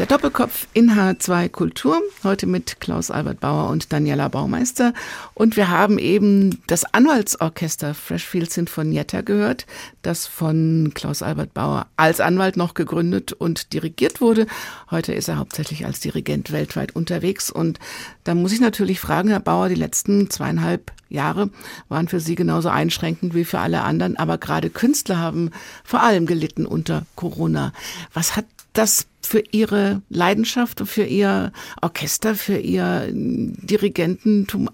[0.01, 4.95] Der Doppelkopf in H2 Kultur, heute mit Klaus Albert Bauer und Daniela Baumeister.
[5.35, 9.67] Und wir haben eben das Anwaltsorchester Freshfield Sinfonietta gehört,
[10.01, 14.47] das von Klaus Albert Bauer als Anwalt noch gegründet und dirigiert wurde.
[14.91, 17.51] Heute ist er hauptsächlich als Dirigent weltweit unterwegs.
[17.51, 17.79] Und
[18.25, 21.51] da muss ich natürlich fragen, Herr Bauer, die letzten zweieinhalb Jahre
[21.91, 24.17] waren für Sie genauso einschränkend wie für alle anderen.
[24.17, 25.51] Aber gerade Künstler haben
[25.85, 27.75] vor allem gelitten unter Corona.
[28.15, 34.71] Was hat das für ihre Leidenschaft, für ihr Orchester, für ihr Dirigententum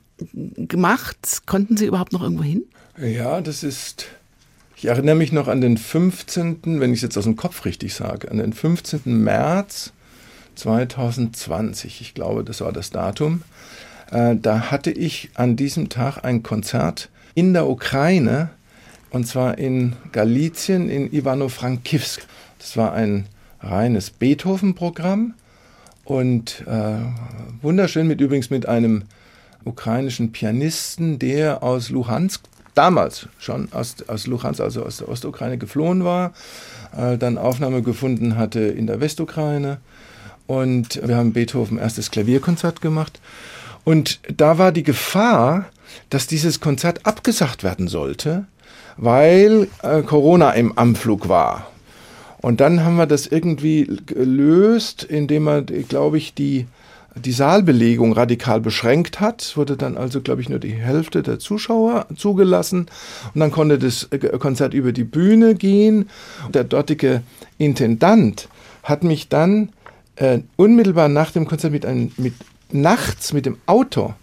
[0.57, 1.43] gemacht?
[1.47, 2.65] Konnten Sie überhaupt noch irgendwo hin?
[2.99, 4.07] Ja, das ist.
[4.77, 7.95] Ich erinnere mich noch an den 15., wenn ich es jetzt aus dem Kopf richtig
[7.95, 9.01] sage, an den 15.
[9.07, 9.93] März
[10.57, 12.03] 2020.
[12.03, 13.43] Ich glaube, das war das Datum.
[14.11, 18.51] Äh, da hatte ich an diesem Tag ein Konzert in der Ukraine
[19.11, 22.27] und zwar in Galizien, in Ivano-Frankivsk.
[22.59, 23.27] Das war ein
[23.61, 25.35] reines Beethoven-Programm
[26.05, 26.99] und äh,
[27.63, 29.05] wunderschön mit übrigens mit einem
[29.65, 32.43] ukrainischen Pianisten, der aus Luhansk
[32.75, 36.33] damals schon aus, aus Luhansk, also aus der Ostukraine geflohen war,
[36.97, 39.79] äh, dann Aufnahme gefunden hatte in der Westukraine
[40.47, 43.21] und wir haben Beethoven erstes Klavierkonzert gemacht.
[43.85, 45.67] Und da war die Gefahr,
[46.11, 48.47] dass dieses Konzert abgesagt werden sollte,
[48.97, 51.69] weil äh, Corona im Anflug war.
[52.47, 56.69] Und dann haben wir das irgendwie gelöst, indem wir, glaube ich, die,
[57.17, 59.57] die Saalbelegung radikal beschränkt hat.
[59.57, 62.87] Wurde dann also, glaube ich, nur die Hälfte der Zuschauer zugelassen.
[63.35, 66.09] Und dann konnte das Konzert über die Bühne gehen.
[66.55, 67.23] Der dortige
[67.59, 68.49] Intendant
[68.85, 69.71] hat mich dann
[70.15, 72.35] äh, unmittelbar nach dem Konzert mit, einem, mit
[72.71, 74.15] nachts mit dem Auto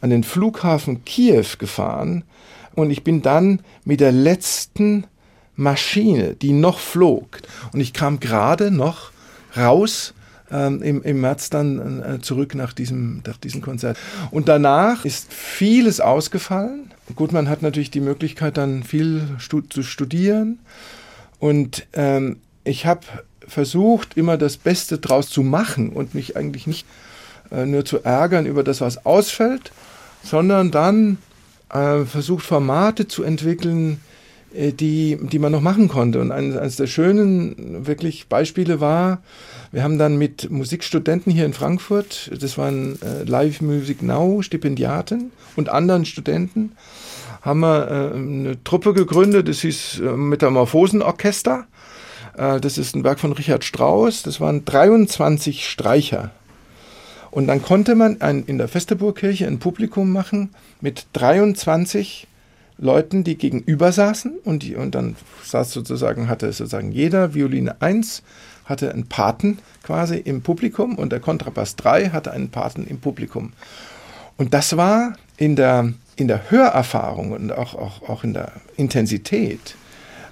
[0.00, 2.24] an den Flughafen Kiew gefahren
[2.76, 5.04] und ich bin dann mit der letzten
[5.58, 7.40] Maschine, die noch flog,
[7.72, 9.10] und ich kam gerade noch
[9.56, 10.14] raus
[10.50, 13.98] ähm, im, im März dann äh, zurück nach diesem, nach diesem Konzert.
[14.30, 16.92] Und danach ist vieles ausgefallen.
[17.16, 20.60] Gut, man hat natürlich die Möglichkeit, dann viel stu zu studieren.
[21.40, 23.00] Und ähm, ich habe
[23.46, 26.86] versucht, immer das Beste draus zu machen und mich eigentlich nicht
[27.50, 29.72] äh, nur zu ärgern über das, was ausfällt,
[30.22, 31.18] sondern dann
[31.70, 34.00] äh, versucht, Formate zu entwickeln,
[34.52, 36.20] die, die man noch machen konnte.
[36.20, 39.22] Und eines, eines der schönen wirklich Beispiele war,
[39.72, 45.30] wir haben dann mit Musikstudenten hier in Frankfurt, das waren äh, Live Music Now Stipendiaten
[45.56, 46.72] und anderen Studenten,
[47.42, 51.66] haben wir äh, eine Truppe gegründet, das hieß äh, Metamorphosenorchester.
[52.36, 54.22] Äh, das ist ein Werk von Richard Strauss.
[54.22, 56.30] Das waren 23 Streicher.
[57.30, 62.26] Und dann konnte man ein, in der Festeburgkirche ein Publikum machen mit 23
[62.78, 64.38] Leuten, die gegenüber saßen.
[64.44, 68.22] Und, die, und dann saß sozusagen, hatte sozusagen jeder Violine 1
[68.64, 73.52] hatte einen Paten quasi im Publikum und der Kontrabass 3 hatte einen Paten im Publikum.
[74.36, 79.74] Und das war in der, in der Hörerfahrung und auch, auch, auch in der Intensität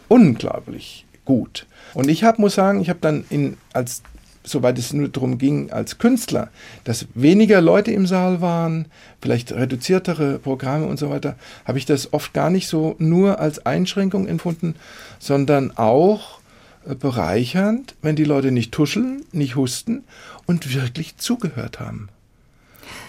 [0.09, 1.67] unglaublich gut.
[1.95, 4.03] Und ich hab, muss sagen, ich habe dann in, als
[4.47, 6.51] soweit es nur darum ging, als Künstler,
[6.85, 8.87] dass weniger Leute im Saal waren,
[9.21, 13.67] vielleicht reduziertere Programme und so weiter, habe ich das oft gar nicht so nur als
[13.67, 14.77] Einschränkung empfunden,
[15.19, 16.41] sondern auch
[16.87, 20.05] äh, bereichernd, wenn die Leute nicht tuscheln, nicht husten
[20.47, 22.09] und wirklich zugehört haben.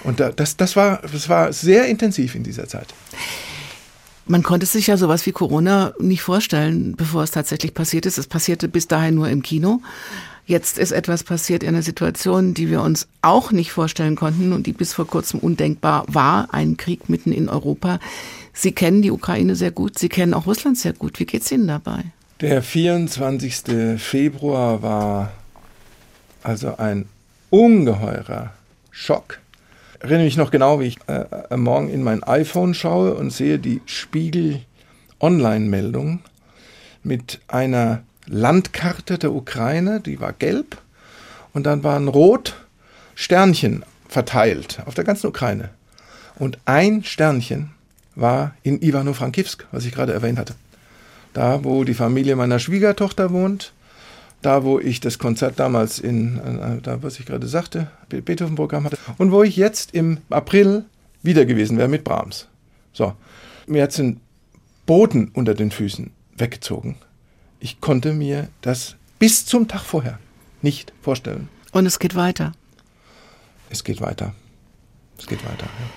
[0.04, 2.93] Und das, das, war, das war sehr intensiv in dieser Zeit.
[4.26, 8.17] Man konnte sich ja sowas wie Corona nicht vorstellen, bevor es tatsächlich passiert ist.
[8.17, 9.82] Es passierte bis dahin nur im Kino.
[10.47, 14.65] Jetzt ist etwas passiert in einer Situation, die wir uns auch nicht vorstellen konnten und
[14.65, 17.99] die bis vor kurzem undenkbar war, ein Krieg mitten in Europa.
[18.53, 21.19] Sie kennen die Ukraine sehr gut, Sie kennen auch Russland sehr gut.
[21.19, 22.05] Wie geht es Ihnen dabei?
[22.41, 23.99] Der 24.
[23.99, 25.31] Februar war
[26.43, 27.05] also ein
[27.49, 28.53] ungeheurer
[28.89, 29.39] Schock
[29.99, 33.60] erinnere mich noch genau, wie ich äh, am Morgen in mein iPhone schaue und sehe
[33.60, 34.62] die Spiegel
[35.19, 36.19] Online-Meldung
[37.03, 40.77] mit einer Landkarte der Ukraine, die war gelb
[41.53, 42.55] und dann waren rot
[43.15, 45.69] Sternchen verteilt auf der ganzen Ukraine.
[46.35, 47.71] Und ein Sternchen
[48.15, 50.55] war in Ivano-Frankivsk, was ich gerade erwähnt hatte.
[51.33, 53.73] Da, wo die Familie meiner Schwiegertochter wohnt,
[54.41, 58.97] da wo ich das Konzert damals in, äh, da was ich gerade sagte, Beethoven-Programm hatte,
[59.17, 60.85] und wo ich jetzt im April
[61.23, 62.47] wieder gewesen wäre mit Brahms.
[62.93, 63.13] So,
[63.65, 64.19] mir hat ein
[64.85, 66.95] Boden unter den Füßen weggezogen.
[67.67, 70.19] Ich konnte mir das bis zum Tag vorher
[70.62, 71.49] nicht vorstellen.
[71.73, 72.53] Und es geht weiter.
[73.69, 74.34] Es geht weiter.
[75.19, 75.65] Es geht weiter.
[75.65, 75.89] Ja.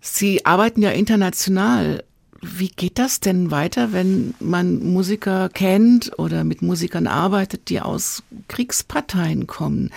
[0.00, 2.02] Sie arbeiten ja international.
[2.42, 8.24] Wie geht das denn weiter, wenn man Musiker kennt oder mit Musikern arbeitet, die aus
[8.48, 9.92] Kriegsparteien kommen?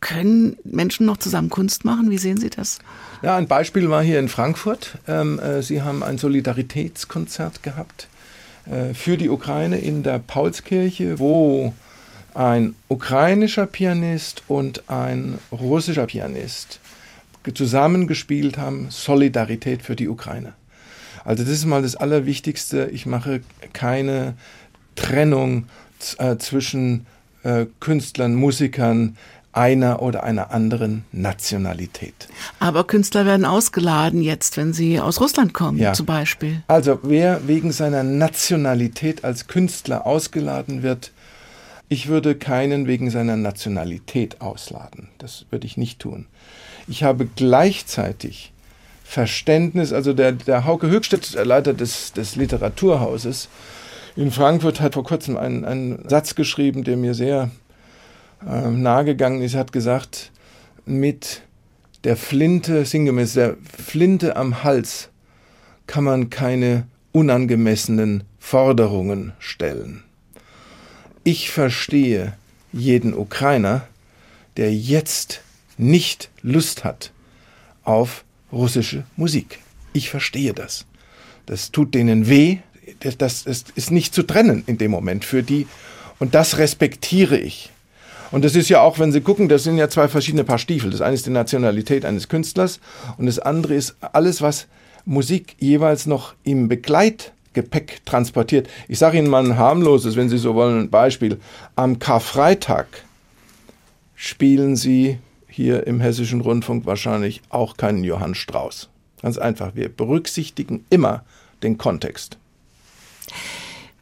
[0.00, 2.08] Können Menschen noch zusammen Kunst machen?
[2.08, 2.78] Wie sehen Sie das?
[3.20, 4.96] Ja, ein Beispiel war hier in Frankfurt.
[5.06, 8.08] Ähm, äh, Sie haben ein Solidaritätskonzert gehabt
[8.92, 11.72] für die Ukraine in der Paulskirche, wo
[12.34, 16.80] ein ukrainischer Pianist und ein russischer Pianist
[17.54, 20.52] zusammengespielt haben, Solidarität für die Ukraine.
[21.24, 22.90] Also das ist mal das Allerwichtigste.
[22.92, 23.40] Ich mache
[23.72, 24.34] keine
[24.94, 25.66] Trennung
[26.18, 27.06] äh, zwischen
[27.42, 29.16] äh, Künstlern, Musikern
[29.52, 32.28] einer oder einer anderen Nationalität.
[32.60, 35.92] Aber Künstler werden ausgeladen jetzt, wenn sie aus Russland kommen, ja.
[35.94, 36.62] zum Beispiel.
[36.68, 41.12] Also wer wegen seiner Nationalität als Künstler ausgeladen wird,
[41.88, 45.08] ich würde keinen wegen seiner Nationalität ausladen.
[45.18, 46.26] Das würde ich nicht tun.
[46.86, 48.52] Ich habe gleichzeitig
[49.04, 53.48] Verständnis, also der, der Hauke Höchstedt, der Leiter des, des Literaturhauses
[54.16, 57.50] in Frankfurt, hat vor kurzem einen, einen Satz geschrieben, der mir sehr
[58.46, 60.32] äh, nahegegangen ist, hat gesagt,
[60.84, 61.42] mit
[62.04, 65.08] der Flinte, sinngemäß der Flinte am Hals
[65.86, 70.04] kann man keine unangemessenen Forderungen stellen.
[71.24, 72.34] Ich verstehe
[72.72, 73.86] jeden Ukrainer,
[74.56, 75.40] der jetzt
[75.76, 77.12] nicht Lust hat
[77.84, 79.58] auf russische Musik.
[79.92, 80.86] Ich verstehe das.
[81.46, 82.58] Das tut denen weh.
[83.18, 85.66] Das, ist nicht zu trennen in dem Moment für die.
[86.18, 87.70] Und das respektiere ich.
[88.30, 90.90] Und das ist ja auch, wenn Sie gucken, das sind ja zwei verschiedene Paar Stiefel.
[90.90, 92.80] Das eine ist die Nationalität eines Künstlers
[93.16, 94.66] und das andere ist alles, was
[95.04, 98.68] Musik jeweils noch im Begleitgepäck transportiert.
[98.88, 101.38] Ich sage Ihnen mal ein harmloses, wenn Sie so wollen, ein Beispiel.
[101.76, 102.86] Am Karfreitag
[104.14, 108.90] spielen Sie hier im Hessischen Rundfunk wahrscheinlich auch keinen Johann Strauß.
[109.22, 111.24] Ganz einfach, wir berücksichtigen immer
[111.62, 112.36] den Kontext.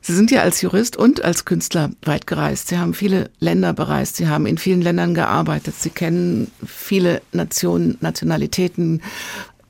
[0.07, 2.69] Sie sind ja als Jurist und als Künstler weit gereist.
[2.69, 4.15] Sie haben viele Länder bereist.
[4.15, 5.75] Sie haben in vielen Ländern gearbeitet.
[5.75, 9.03] Sie kennen viele Nationen, Nationalitäten,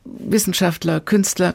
[0.04, 1.54] Wissenschaftler, Künstler.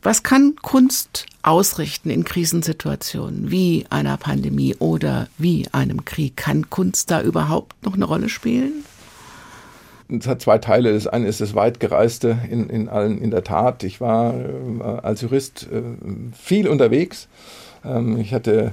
[0.00, 6.38] Was kann Kunst ausrichten in Krisensituationen wie einer Pandemie oder wie einem Krieg?
[6.38, 8.86] Kann Kunst da überhaupt noch eine Rolle spielen?
[10.08, 10.94] Es hat zwei Teile.
[10.94, 13.84] Das eine ist das weitgereiste in, in allen, in der Tat.
[13.84, 15.82] Ich war äh, als Jurist äh,
[16.32, 17.28] viel unterwegs
[17.84, 18.72] ähm, ich hatte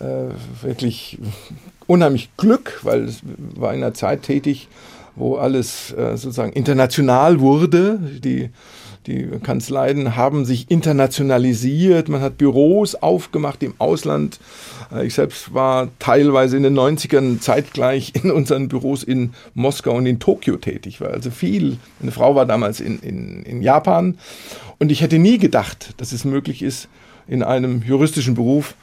[0.00, 1.18] äh, wirklich
[1.86, 3.20] unheimlich Glück, weil es
[3.54, 4.68] war in einer Zeit tätig,
[5.16, 7.98] wo alles äh, sozusagen international wurde.
[8.22, 8.50] Die,
[9.06, 14.38] die Kanzleien haben sich internationalisiert, man hat Büros aufgemacht im Ausland.
[14.92, 20.06] Äh, ich selbst war teilweise in den 90ern zeitgleich in unseren Büros in Moskau und
[20.06, 21.78] in Tokio tätig, war also viel.
[22.00, 24.18] Meine Frau war damals in, in, in Japan
[24.78, 26.88] und ich hätte nie gedacht, dass es möglich ist,
[27.28, 28.74] in einem juristischen Beruf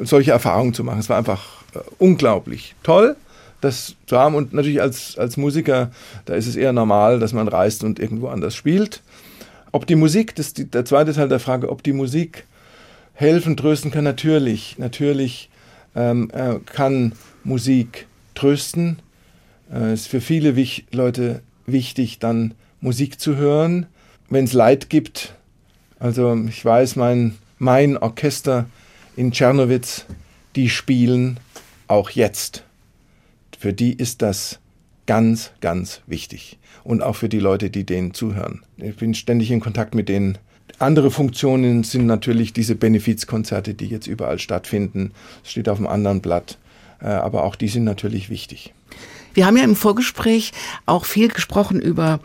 [0.00, 0.98] solche Erfahrungen zu machen.
[0.98, 3.16] Es war einfach äh, unglaublich toll,
[3.60, 4.34] das zu haben.
[4.34, 5.90] Und natürlich als, als Musiker,
[6.24, 9.02] da ist es eher normal, dass man reist und irgendwo anders spielt.
[9.70, 12.44] Ob die Musik, das ist der zweite Teil der Frage, ob die Musik
[13.14, 14.76] helfen, trösten kann, natürlich.
[14.78, 15.48] Natürlich
[15.94, 17.12] ähm, äh, kann
[17.44, 18.98] Musik trösten.
[19.70, 23.86] Es äh, ist für viele Wich Leute wichtig, dann Musik zu hören.
[24.28, 25.34] Wenn es Leid gibt,
[25.98, 28.66] also ich weiß, mein mein Orchester
[29.14, 30.06] in Tschernowitz,
[30.56, 31.38] die spielen
[31.86, 32.64] auch jetzt.
[33.56, 34.58] Für die ist das
[35.06, 36.58] ganz, ganz wichtig.
[36.82, 38.62] Und auch für die Leute, die denen zuhören.
[38.78, 40.38] Ich bin ständig in Kontakt mit denen.
[40.80, 45.12] Andere Funktionen sind natürlich diese Benefizkonzerte, die jetzt überall stattfinden.
[45.42, 46.58] Das steht auf einem anderen Blatt.
[47.00, 48.74] Äh, aber auch die sind natürlich wichtig.
[49.34, 50.50] Wir haben ja im Vorgespräch
[50.84, 52.18] auch viel gesprochen über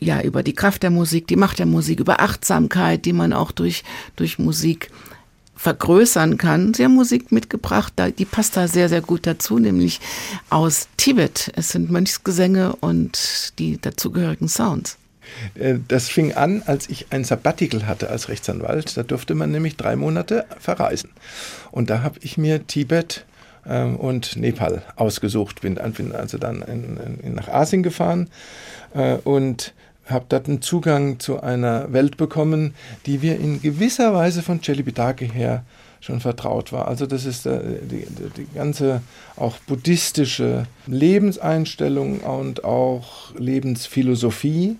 [0.00, 3.52] ja, über die Kraft der Musik, die Macht der Musik, über Achtsamkeit, die man auch
[3.52, 3.84] durch,
[4.16, 4.90] durch Musik
[5.54, 6.72] vergrößern kann.
[6.72, 10.00] Sie haben Musik mitgebracht, die passt da sehr, sehr gut dazu, nämlich
[10.48, 11.52] aus Tibet.
[11.54, 14.96] Es sind Mönchsgesänge und die dazugehörigen Sounds.
[15.54, 18.96] Äh, das fing an, als ich ein Sabbatical hatte als Rechtsanwalt.
[18.96, 21.10] Da durfte man nämlich drei Monate verreisen.
[21.70, 23.26] Und da habe ich mir Tibet
[23.66, 25.60] ähm, und Nepal ausgesucht.
[25.60, 28.28] Bin, also dann in, in, nach Asien gefahren
[28.94, 29.74] äh, und
[30.06, 32.74] habe dort einen Zugang zu einer Welt bekommen,
[33.06, 35.64] die wir in gewisser Weise von Celibidache her
[36.00, 36.88] schon vertraut war.
[36.88, 39.02] Also das ist äh, die, die, ganze
[39.36, 44.76] auch buddhistische Lebenseinstellung und auch Lebensphilosophie.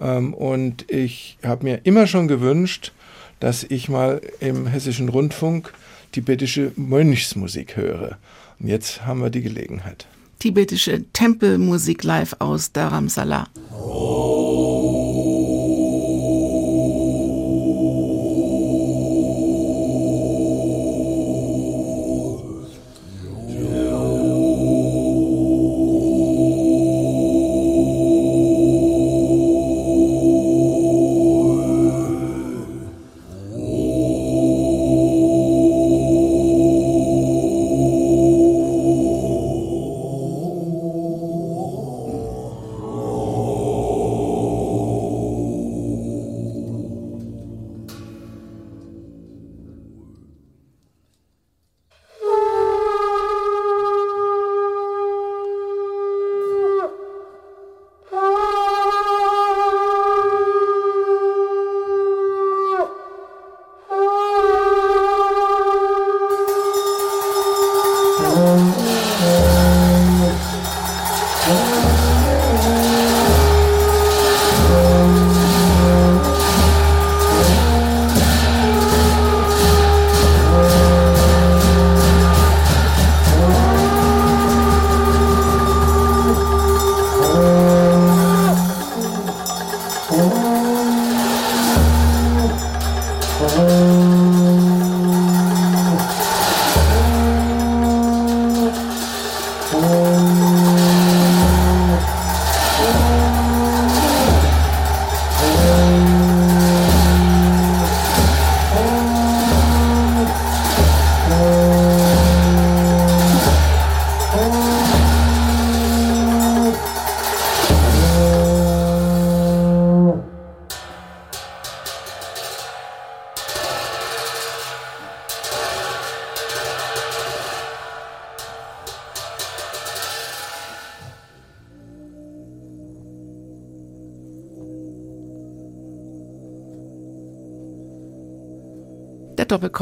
[0.00, 2.92] Ähm, und ich habe mir immer schon gewünscht,
[3.40, 5.72] dass ich mal im hessischen Rundfunk
[6.10, 8.18] tibetische Mönchsmusik höre.
[8.58, 10.06] Und jetzt haben wir die Gelegenheit.
[10.42, 13.46] Tibetische Tempelmusik live aus Dharamsala.
[13.78, 15.01] Oh.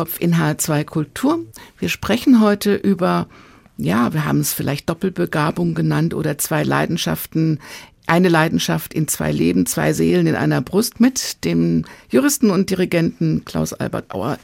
[0.01, 1.41] Doppelkopf in H2 Kultur.
[1.79, 3.27] Wir sprechen heute über,
[3.77, 7.61] ja, wir haben es vielleicht Doppelbegabung genannt oder zwei Leidenschaften
[8.07, 13.45] eine Leidenschaft in zwei Leben, zwei Seelen in einer Brust mit dem Juristen und Dirigenten
[13.45, 14.39] Klaus Albert Bauer.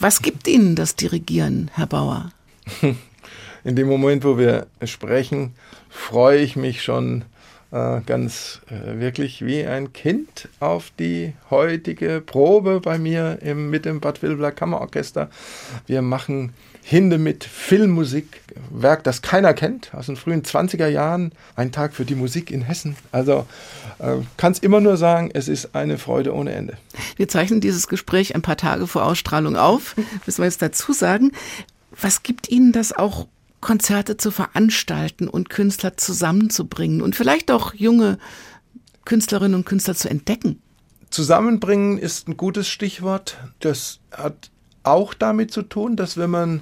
[0.00, 2.32] Was gibt Ihnen das Dirigieren, Herr Bauer?
[3.64, 5.52] In dem Moment, wo wir sprechen,
[5.88, 7.24] freue ich mich schon
[7.70, 13.84] äh, ganz äh, wirklich wie ein Kind auf die heutige Probe bei mir im, mit
[13.84, 15.28] dem Bad Wilbler Kammerorchester.
[15.86, 18.40] Wir machen Hinde mit Filmmusik,
[18.70, 22.62] Werk, das keiner kennt, aus den frühen 20er Jahren, ein Tag für die Musik in
[22.62, 22.96] Hessen.
[23.12, 23.46] Also
[23.98, 26.78] äh, kann es immer nur sagen, es ist eine Freude ohne Ende.
[27.16, 29.94] Wir zeichnen dieses Gespräch ein paar Tage vor Ausstrahlung auf,
[30.26, 31.32] müssen wir jetzt dazu sagen.
[32.00, 33.26] Was gibt Ihnen das auch
[33.60, 38.18] Konzerte zu veranstalten und Künstler zusammenzubringen und vielleicht auch junge
[39.04, 40.60] Künstlerinnen und Künstler zu entdecken?
[41.10, 43.38] Zusammenbringen ist ein gutes Stichwort.
[43.60, 44.50] Das hat
[44.82, 46.60] auch damit zu tun, dass wenn man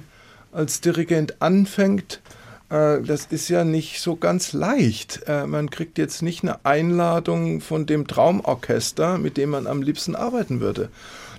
[0.51, 2.21] als Dirigent anfängt,
[2.69, 5.21] äh, das ist ja nicht so ganz leicht.
[5.27, 10.15] Äh, man kriegt jetzt nicht eine Einladung von dem Traumorchester, mit dem man am liebsten
[10.15, 10.89] arbeiten würde.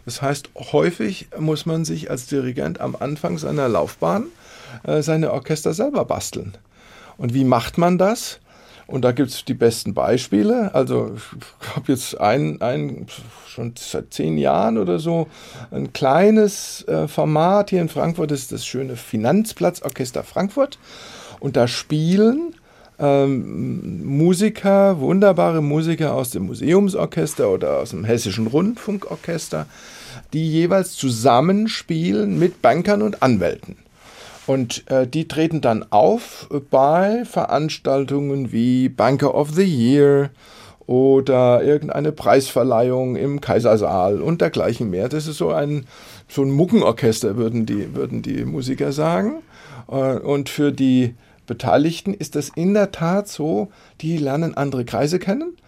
[0.05, 4.27] Das heißt, häufig muss man sich als Dirigent am Anfang seiner Laufbahn
[5.01, 6.57] seine Orchester selber basteln.
[7.17, 8.41] Und wie macht man das?
[8.89, 10.75] Und da gibt es die besten Beispiele.
[10.75, 13.07] Also ich habe jetzt ein, ein,
[13.47, 15.29] schon seit zehn Jahren oder so,
[15.71, 20.79] ein kleines äh, Format hier in Frankfurt, das ist das schöne Finanzplatzorchester Frankfurt.
[21.39, 22.55] Und da spielen
[22.99, 29.67] ähm, Musiker, wunderbare Musiker aus dem Museumsorchester oder aus dem Hessischen Rundfunkorchester,
[30.33, 33.77] die jeweils zusammenspielen mit Bankern und Anwälten.
[34.49, 40.31] Und äh, die treten dann auf bei Veranstaltungen wie Banker of the Year
[40.87, 45.11] oder irgendeine Preisverleihung im Kaisersaal und dergleichen mehr.
[45.11, 45.85] Das ist so ein,
[46.29, 49.43] so ein Muckenorchester, würden die, würden die Musiker sagen.
[49.87, 51.15] Äh, und für die
[51.47, 53.69] Beteiligten ist das in der Tat so,
[54.01, 55.59] die lernen andere Kreise kennen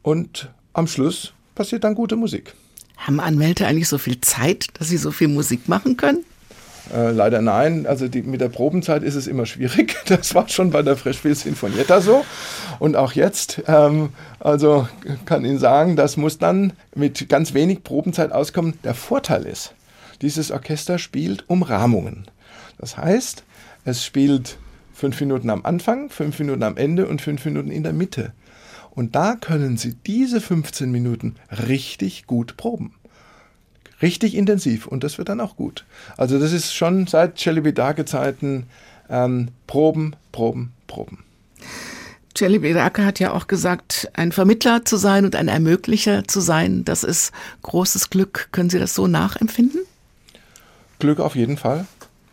[0.00, 2.54] und am Schluss passiert dann gute Musik.
[2.96, 6.24] Haben Anwälte eigentlich so viel Zeit, dass sie so viel Musik machen können?
[6.94, 7.86] Äh, leider nein.
[7.86, 9.96] Also die, mit der Probenzeit ist es immer schwierig.
[10.06, 12.24] Das war schon bei der Freshfield Sinfonietta so.
[12.78, 13.62] Und auch jetzt.
[13.66, 14.10] Ähm,
[14.40, 14.88] also
[15.24, 18.74] kann Ihnen sagen, das muss dann mit ganz wenig Probenzeit auskommen.
[18.82, 19.74] Der Vorteil ist,
[20.20, 22.24] dieses Orchester spielt Umrahmungen.
[22.78, 23.44] Das heißt,
[23.84, 24.56] es spielt
[24.92, 28.32] fünf Minuten am Anfang, fünf Minuten am Ende und fünf Minuten in der Mitte.
[28.90, 31.36] Und da können Sie diese 15 Minuten
[31.68, 32.94] richtig gut proben
[34.02, 35.84] richtig intensiv und das wird dann auch gut.
[36.16, 38.66] Also das ist schon seit Celibidache-Zeiten
[39.08, 41.24] ähm, Proben, Proben, Proben.
[42.36, 47.04] Celibidache hat ja auch gesagt, ein Vermittler zu sein und ein Ermöglicher zu sein, das
[47.04, 47.32] ist
[47.62, 48.48] großes Glück.
[48.52, 49.80] Können Sie das so nachempfinden?
[51.00, 51.86] Glück auf jeden Fall.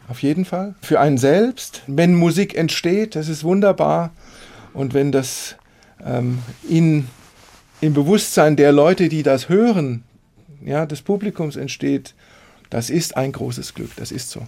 [0.07, 0.76] Auf jeden Fall.
[0.82, 4.11] Für einen selbst, wenn Musik entsteht, das ist wunderbar.
[4.74, 5.55] Und wenn das
[6.05, 6.39] ähm,
[6.70, 7.07] in,
[7.82, 10.03] im Bewusstsein der Leute, die das hören,
[10.64, 12.14] ja, des Publikums entsteht,
[12.70, 14.41] das ist ein großes Glück, das ist so.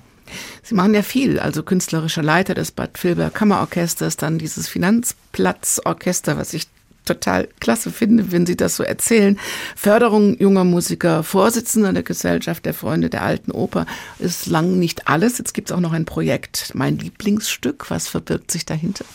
[0.61, 6.53] Sie machen ja viel, also künstlerischer Leiter des Bad Vilbert Kammerorchesters, dann dieses Finanzplatzorchester, was
[6.53, 6.67] ich
[7.05, 9.39] total klasse finde, wenn Sie das so erzählen.
[9.75, 13.85] Förderung junger Musiker, Vorsitzender der Gesellschaft der Freunde der Alten Oper
[14.19, 15.39] ist lang nicht alles.
[15.39, 17.89] Jetzt gibt es auch noch ein Projekt, mein Lieblingsstück.
[17.89, 19.05] Was verbirgt sich dahinter?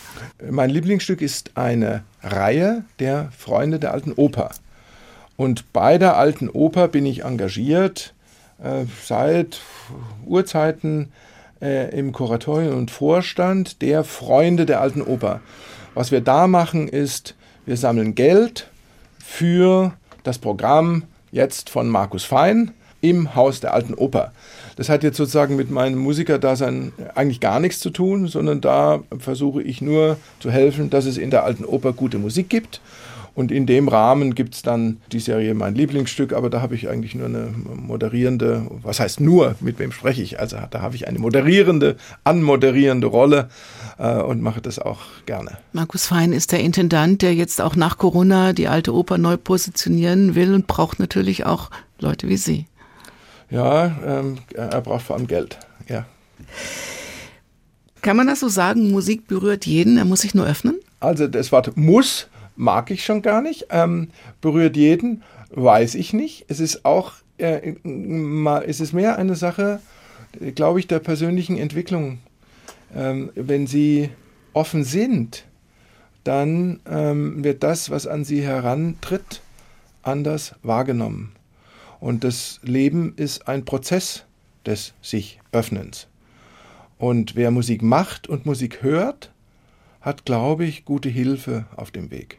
[0.51, 4.51] Mein Lieblingsstück ist eine Reihe der Freunde der Alten Oper.
[5.37, 8.15] Und bei der Alten Oper bin ich engagiert
[8.63, 9.61] äh, seit
[10.27, 11.13] Urzeiten
[11.61, 15.41] äh, im Kuratorium und Vorstand der Freunde der Alten Oper.
[15.95, 17.35] Was wir da machen ist,
[17.67, 18.69] wir sammeln Geld
[19.19, 24.33] für das Programm jetzt von Markus Fein im Haus der Alten Oper.
[24.77, 29.63] Das hat jetzt sozusagen mit meinem Musikerdasein eigentlich gar nichts zu tun, sondern da versuche
[29.63, 32.81] ich nur zu helfen, dass es in der Alten Oper gute Musik gibt
[33.35, 36.89] und in dem Rahmen gibt es dann die Serie Mein Lieblingsstück, aber da habe ich
[36.89, 40.39] eigentlich nur eine moderierende, was heißt nur, mit wem spreche ich?
[40.39, 43.49] Also da habe ich eine moderierende, anmoderierende Rolle
[43.99, 45.59] äh, und mache das auch gerne.
[45.73, 50.37] Markus Fein ist der Intendant, der jetzt auch nach Corona die alte Oper neu positionieren
[50.37, 52.67] will und braucht natürlich auch Leute wie Sie.
[53.51, 55.59] Ja, ähm, er braucht vor allem Geld,
[55.89, 56.07] ja.
[58.01, 60.79] Kann man das so sagen, Musik berührt jeden, er muss sich nur öffnen?
[61.01, 63.67] Also das Wort muss mag ich schon gar nicht.
[63.71, 64.09] Ähm,
[64.41, 66.47] berührt jeden, weiß ich nicht.
[66.49, 67.75] Es ist auch, äh,
[68.67, 69.81] es ist mehr eine Sache,
[70.55, 72.19] glaube ich, der persönlichen Entwicklung.
[72.95, 74.11] Ähm, wenn Sie
[74.53, 75.45] offen sind,
[76.23, 79.43] dann ähm, wird das, was an Sie herantritt,
[80.03, 81.33] anders wahrgenommen.
[82.01, 84.25] Und das Leben ist ein Prozess
[84.67, 86.09] des sich Öffnens.
[86.99, 89.33] Und wer Musik macht und Musik hört,
[90.01, 92.39] hat, glaube ich, gute Hilfe auf dem Weg.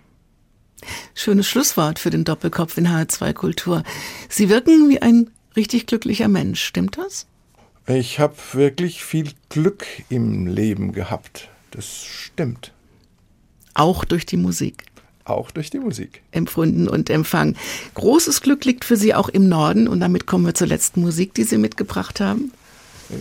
[1.14, 3.84] Schönes Schlusswort für den Doppelkopf in HR2 Kultur.
[4.30, 7.28] Sie wirken wie ein richtig glücklicher Mensch, stimmt das?
[7.88, 11.50] Ich habe wirklich viel Glück im Leben gehabt.
[11.72, 12.72] Das stimmt.
[13.74, 14.86] Auch durch die Musik.
[15.24, 16.22] Auch durch die Musik.
[16.32, 17.58] Empfunden und empfangen.
[17.96, 21.34] Großes Glück liegt für Sie auch im Norden und damit kommen wir zur letzten Musik,
[21.34, 22.52] die Sie mitgebracht haben.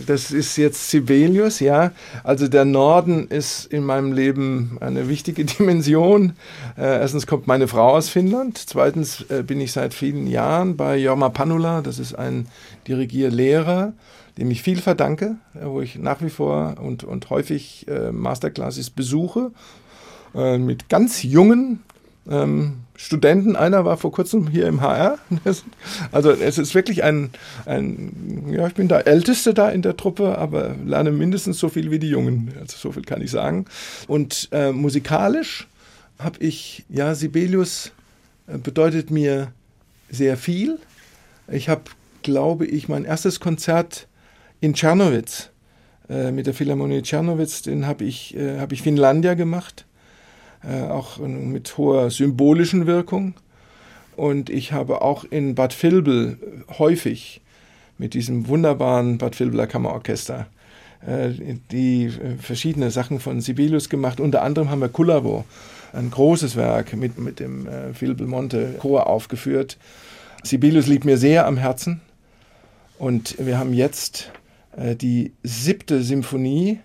[0.07, 1.91] Das ist jetzt Sibelius, ja.
[2.23, 6.33] Also der Norden ist in meinem Leben eine wichtige Dimension.
[6.77, 8.57] Äh, erstens kommt meine Frau aus Finnland.
[8.57, 11.81] Zweitens äh, bin ich seit vielen Jahren bei Jorma Panula.
[11.81, 12.47] Das ist ein
[12.87, 13.93] Dirigierlehrer,
[14.37, 18.89] dem ich viel verdanke, äh, wo ich nach wie vor und, und häufig äh, Masterclasses
[18.89, 19.51] besuche.
[20.33, 21.83] Äh, mit ganz jungen
[22.29, 23.55] ähm, Studenten.
[23.55, 25.17] Einer war vor kurzem hier im HR.
[26.11, 27.29] Also es ist wirklich ein,
[27.65, 31.91] ein, ja, ich bin der Älteste da in der Truppe, aber lerne mindestens so viel
[31.91, 32.53] wie die Jungen.
[32.59, 33.65] Also so viel kann ich sagen.
[34.07, 35.67] Und äh, musikalisch
[36.19, 37.91] habe ich, ja, Sibelius
[38.47, 39.51] äh, bedeutet mir
[40.09, 40.79] sehr viel.
[41.51, 41.83] Ich habe,
[42.23, 44.07] glaube ich, mein erstes Konzert
[44.61, 45.49] in Czernowitz
[46.09, 49.84] äh, mit der Philharmonie Czernowitz, den habe ich, äh, hab ich Finlandia gemacht
[50.89, 53.35] auch mit hoher symbolischen Wirkung.
[54.15, 56.37] Und ich habe auch in Bad Vilbel
[56.79, 57.41] häufig
[57.97, 60.47] mit diesem wunderbaren Bad Vilbeler Kammerorchester
[61.05, 61.29] äh,
[61.71, 64.19] die äh, verschiedene Sachen von Sibelius gemacht.
[64.19, 65.45] Unter anderem haben wir Kulavo,
[65.93, 69.77] ein großes Werk mit, mit dem äh, Vilbelmonte Chor aufgeführt.
[70.43, 72.01] Sibelius liegt mir sehr am Herzen.
[72.97, 74.31] Und wir haben jetzt
[74.77, 76.79] äh, die siebte Symphonie,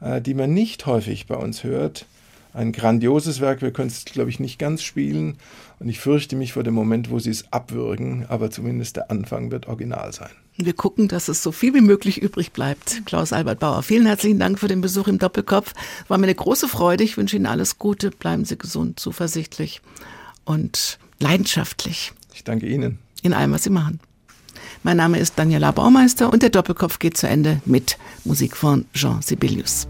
[0.00, 2.06] äh, die man nicht häufig bei uns hört,
[2.52, 3.62] ein grandioses Werk.
[3.62, 5.38] Wir können es, glaube ich, nicht ganz spielen.
[5.78, 8.26] Und ich fürchte mich vor dem Moment, wo sie es abwürgen.
[8.28, 10.30] Aber zumindest der Anfang wird original sein.
[10.56, 13.02] Wir gucken, dass es so viel wie möglich übrig bleibt.
[13.06, 15.72] Klaus Albert Bauer, vielen herzlichen Dank für den Besuch im Doppelkopf.
[16.08, 17.04] War mir eine große Freude.
[17.04, 18.10] Ich wünsche Ihnen alles Gute.
[18.10, 19.80] Bleiben Sie gesund, zuversichtlich
[20.44, 22.12] und leidenschaftlich.
[22.34, 22.98] Ich danke Ihnen.
[23.22, 24.00] In allem, was Sie machen.
[24.82, 29.22] Mein Name ist Daniela Baumeister und der Doppelkopf geht zu Ende mit Musik von Jean
[29.22, 29.86] Sibelius.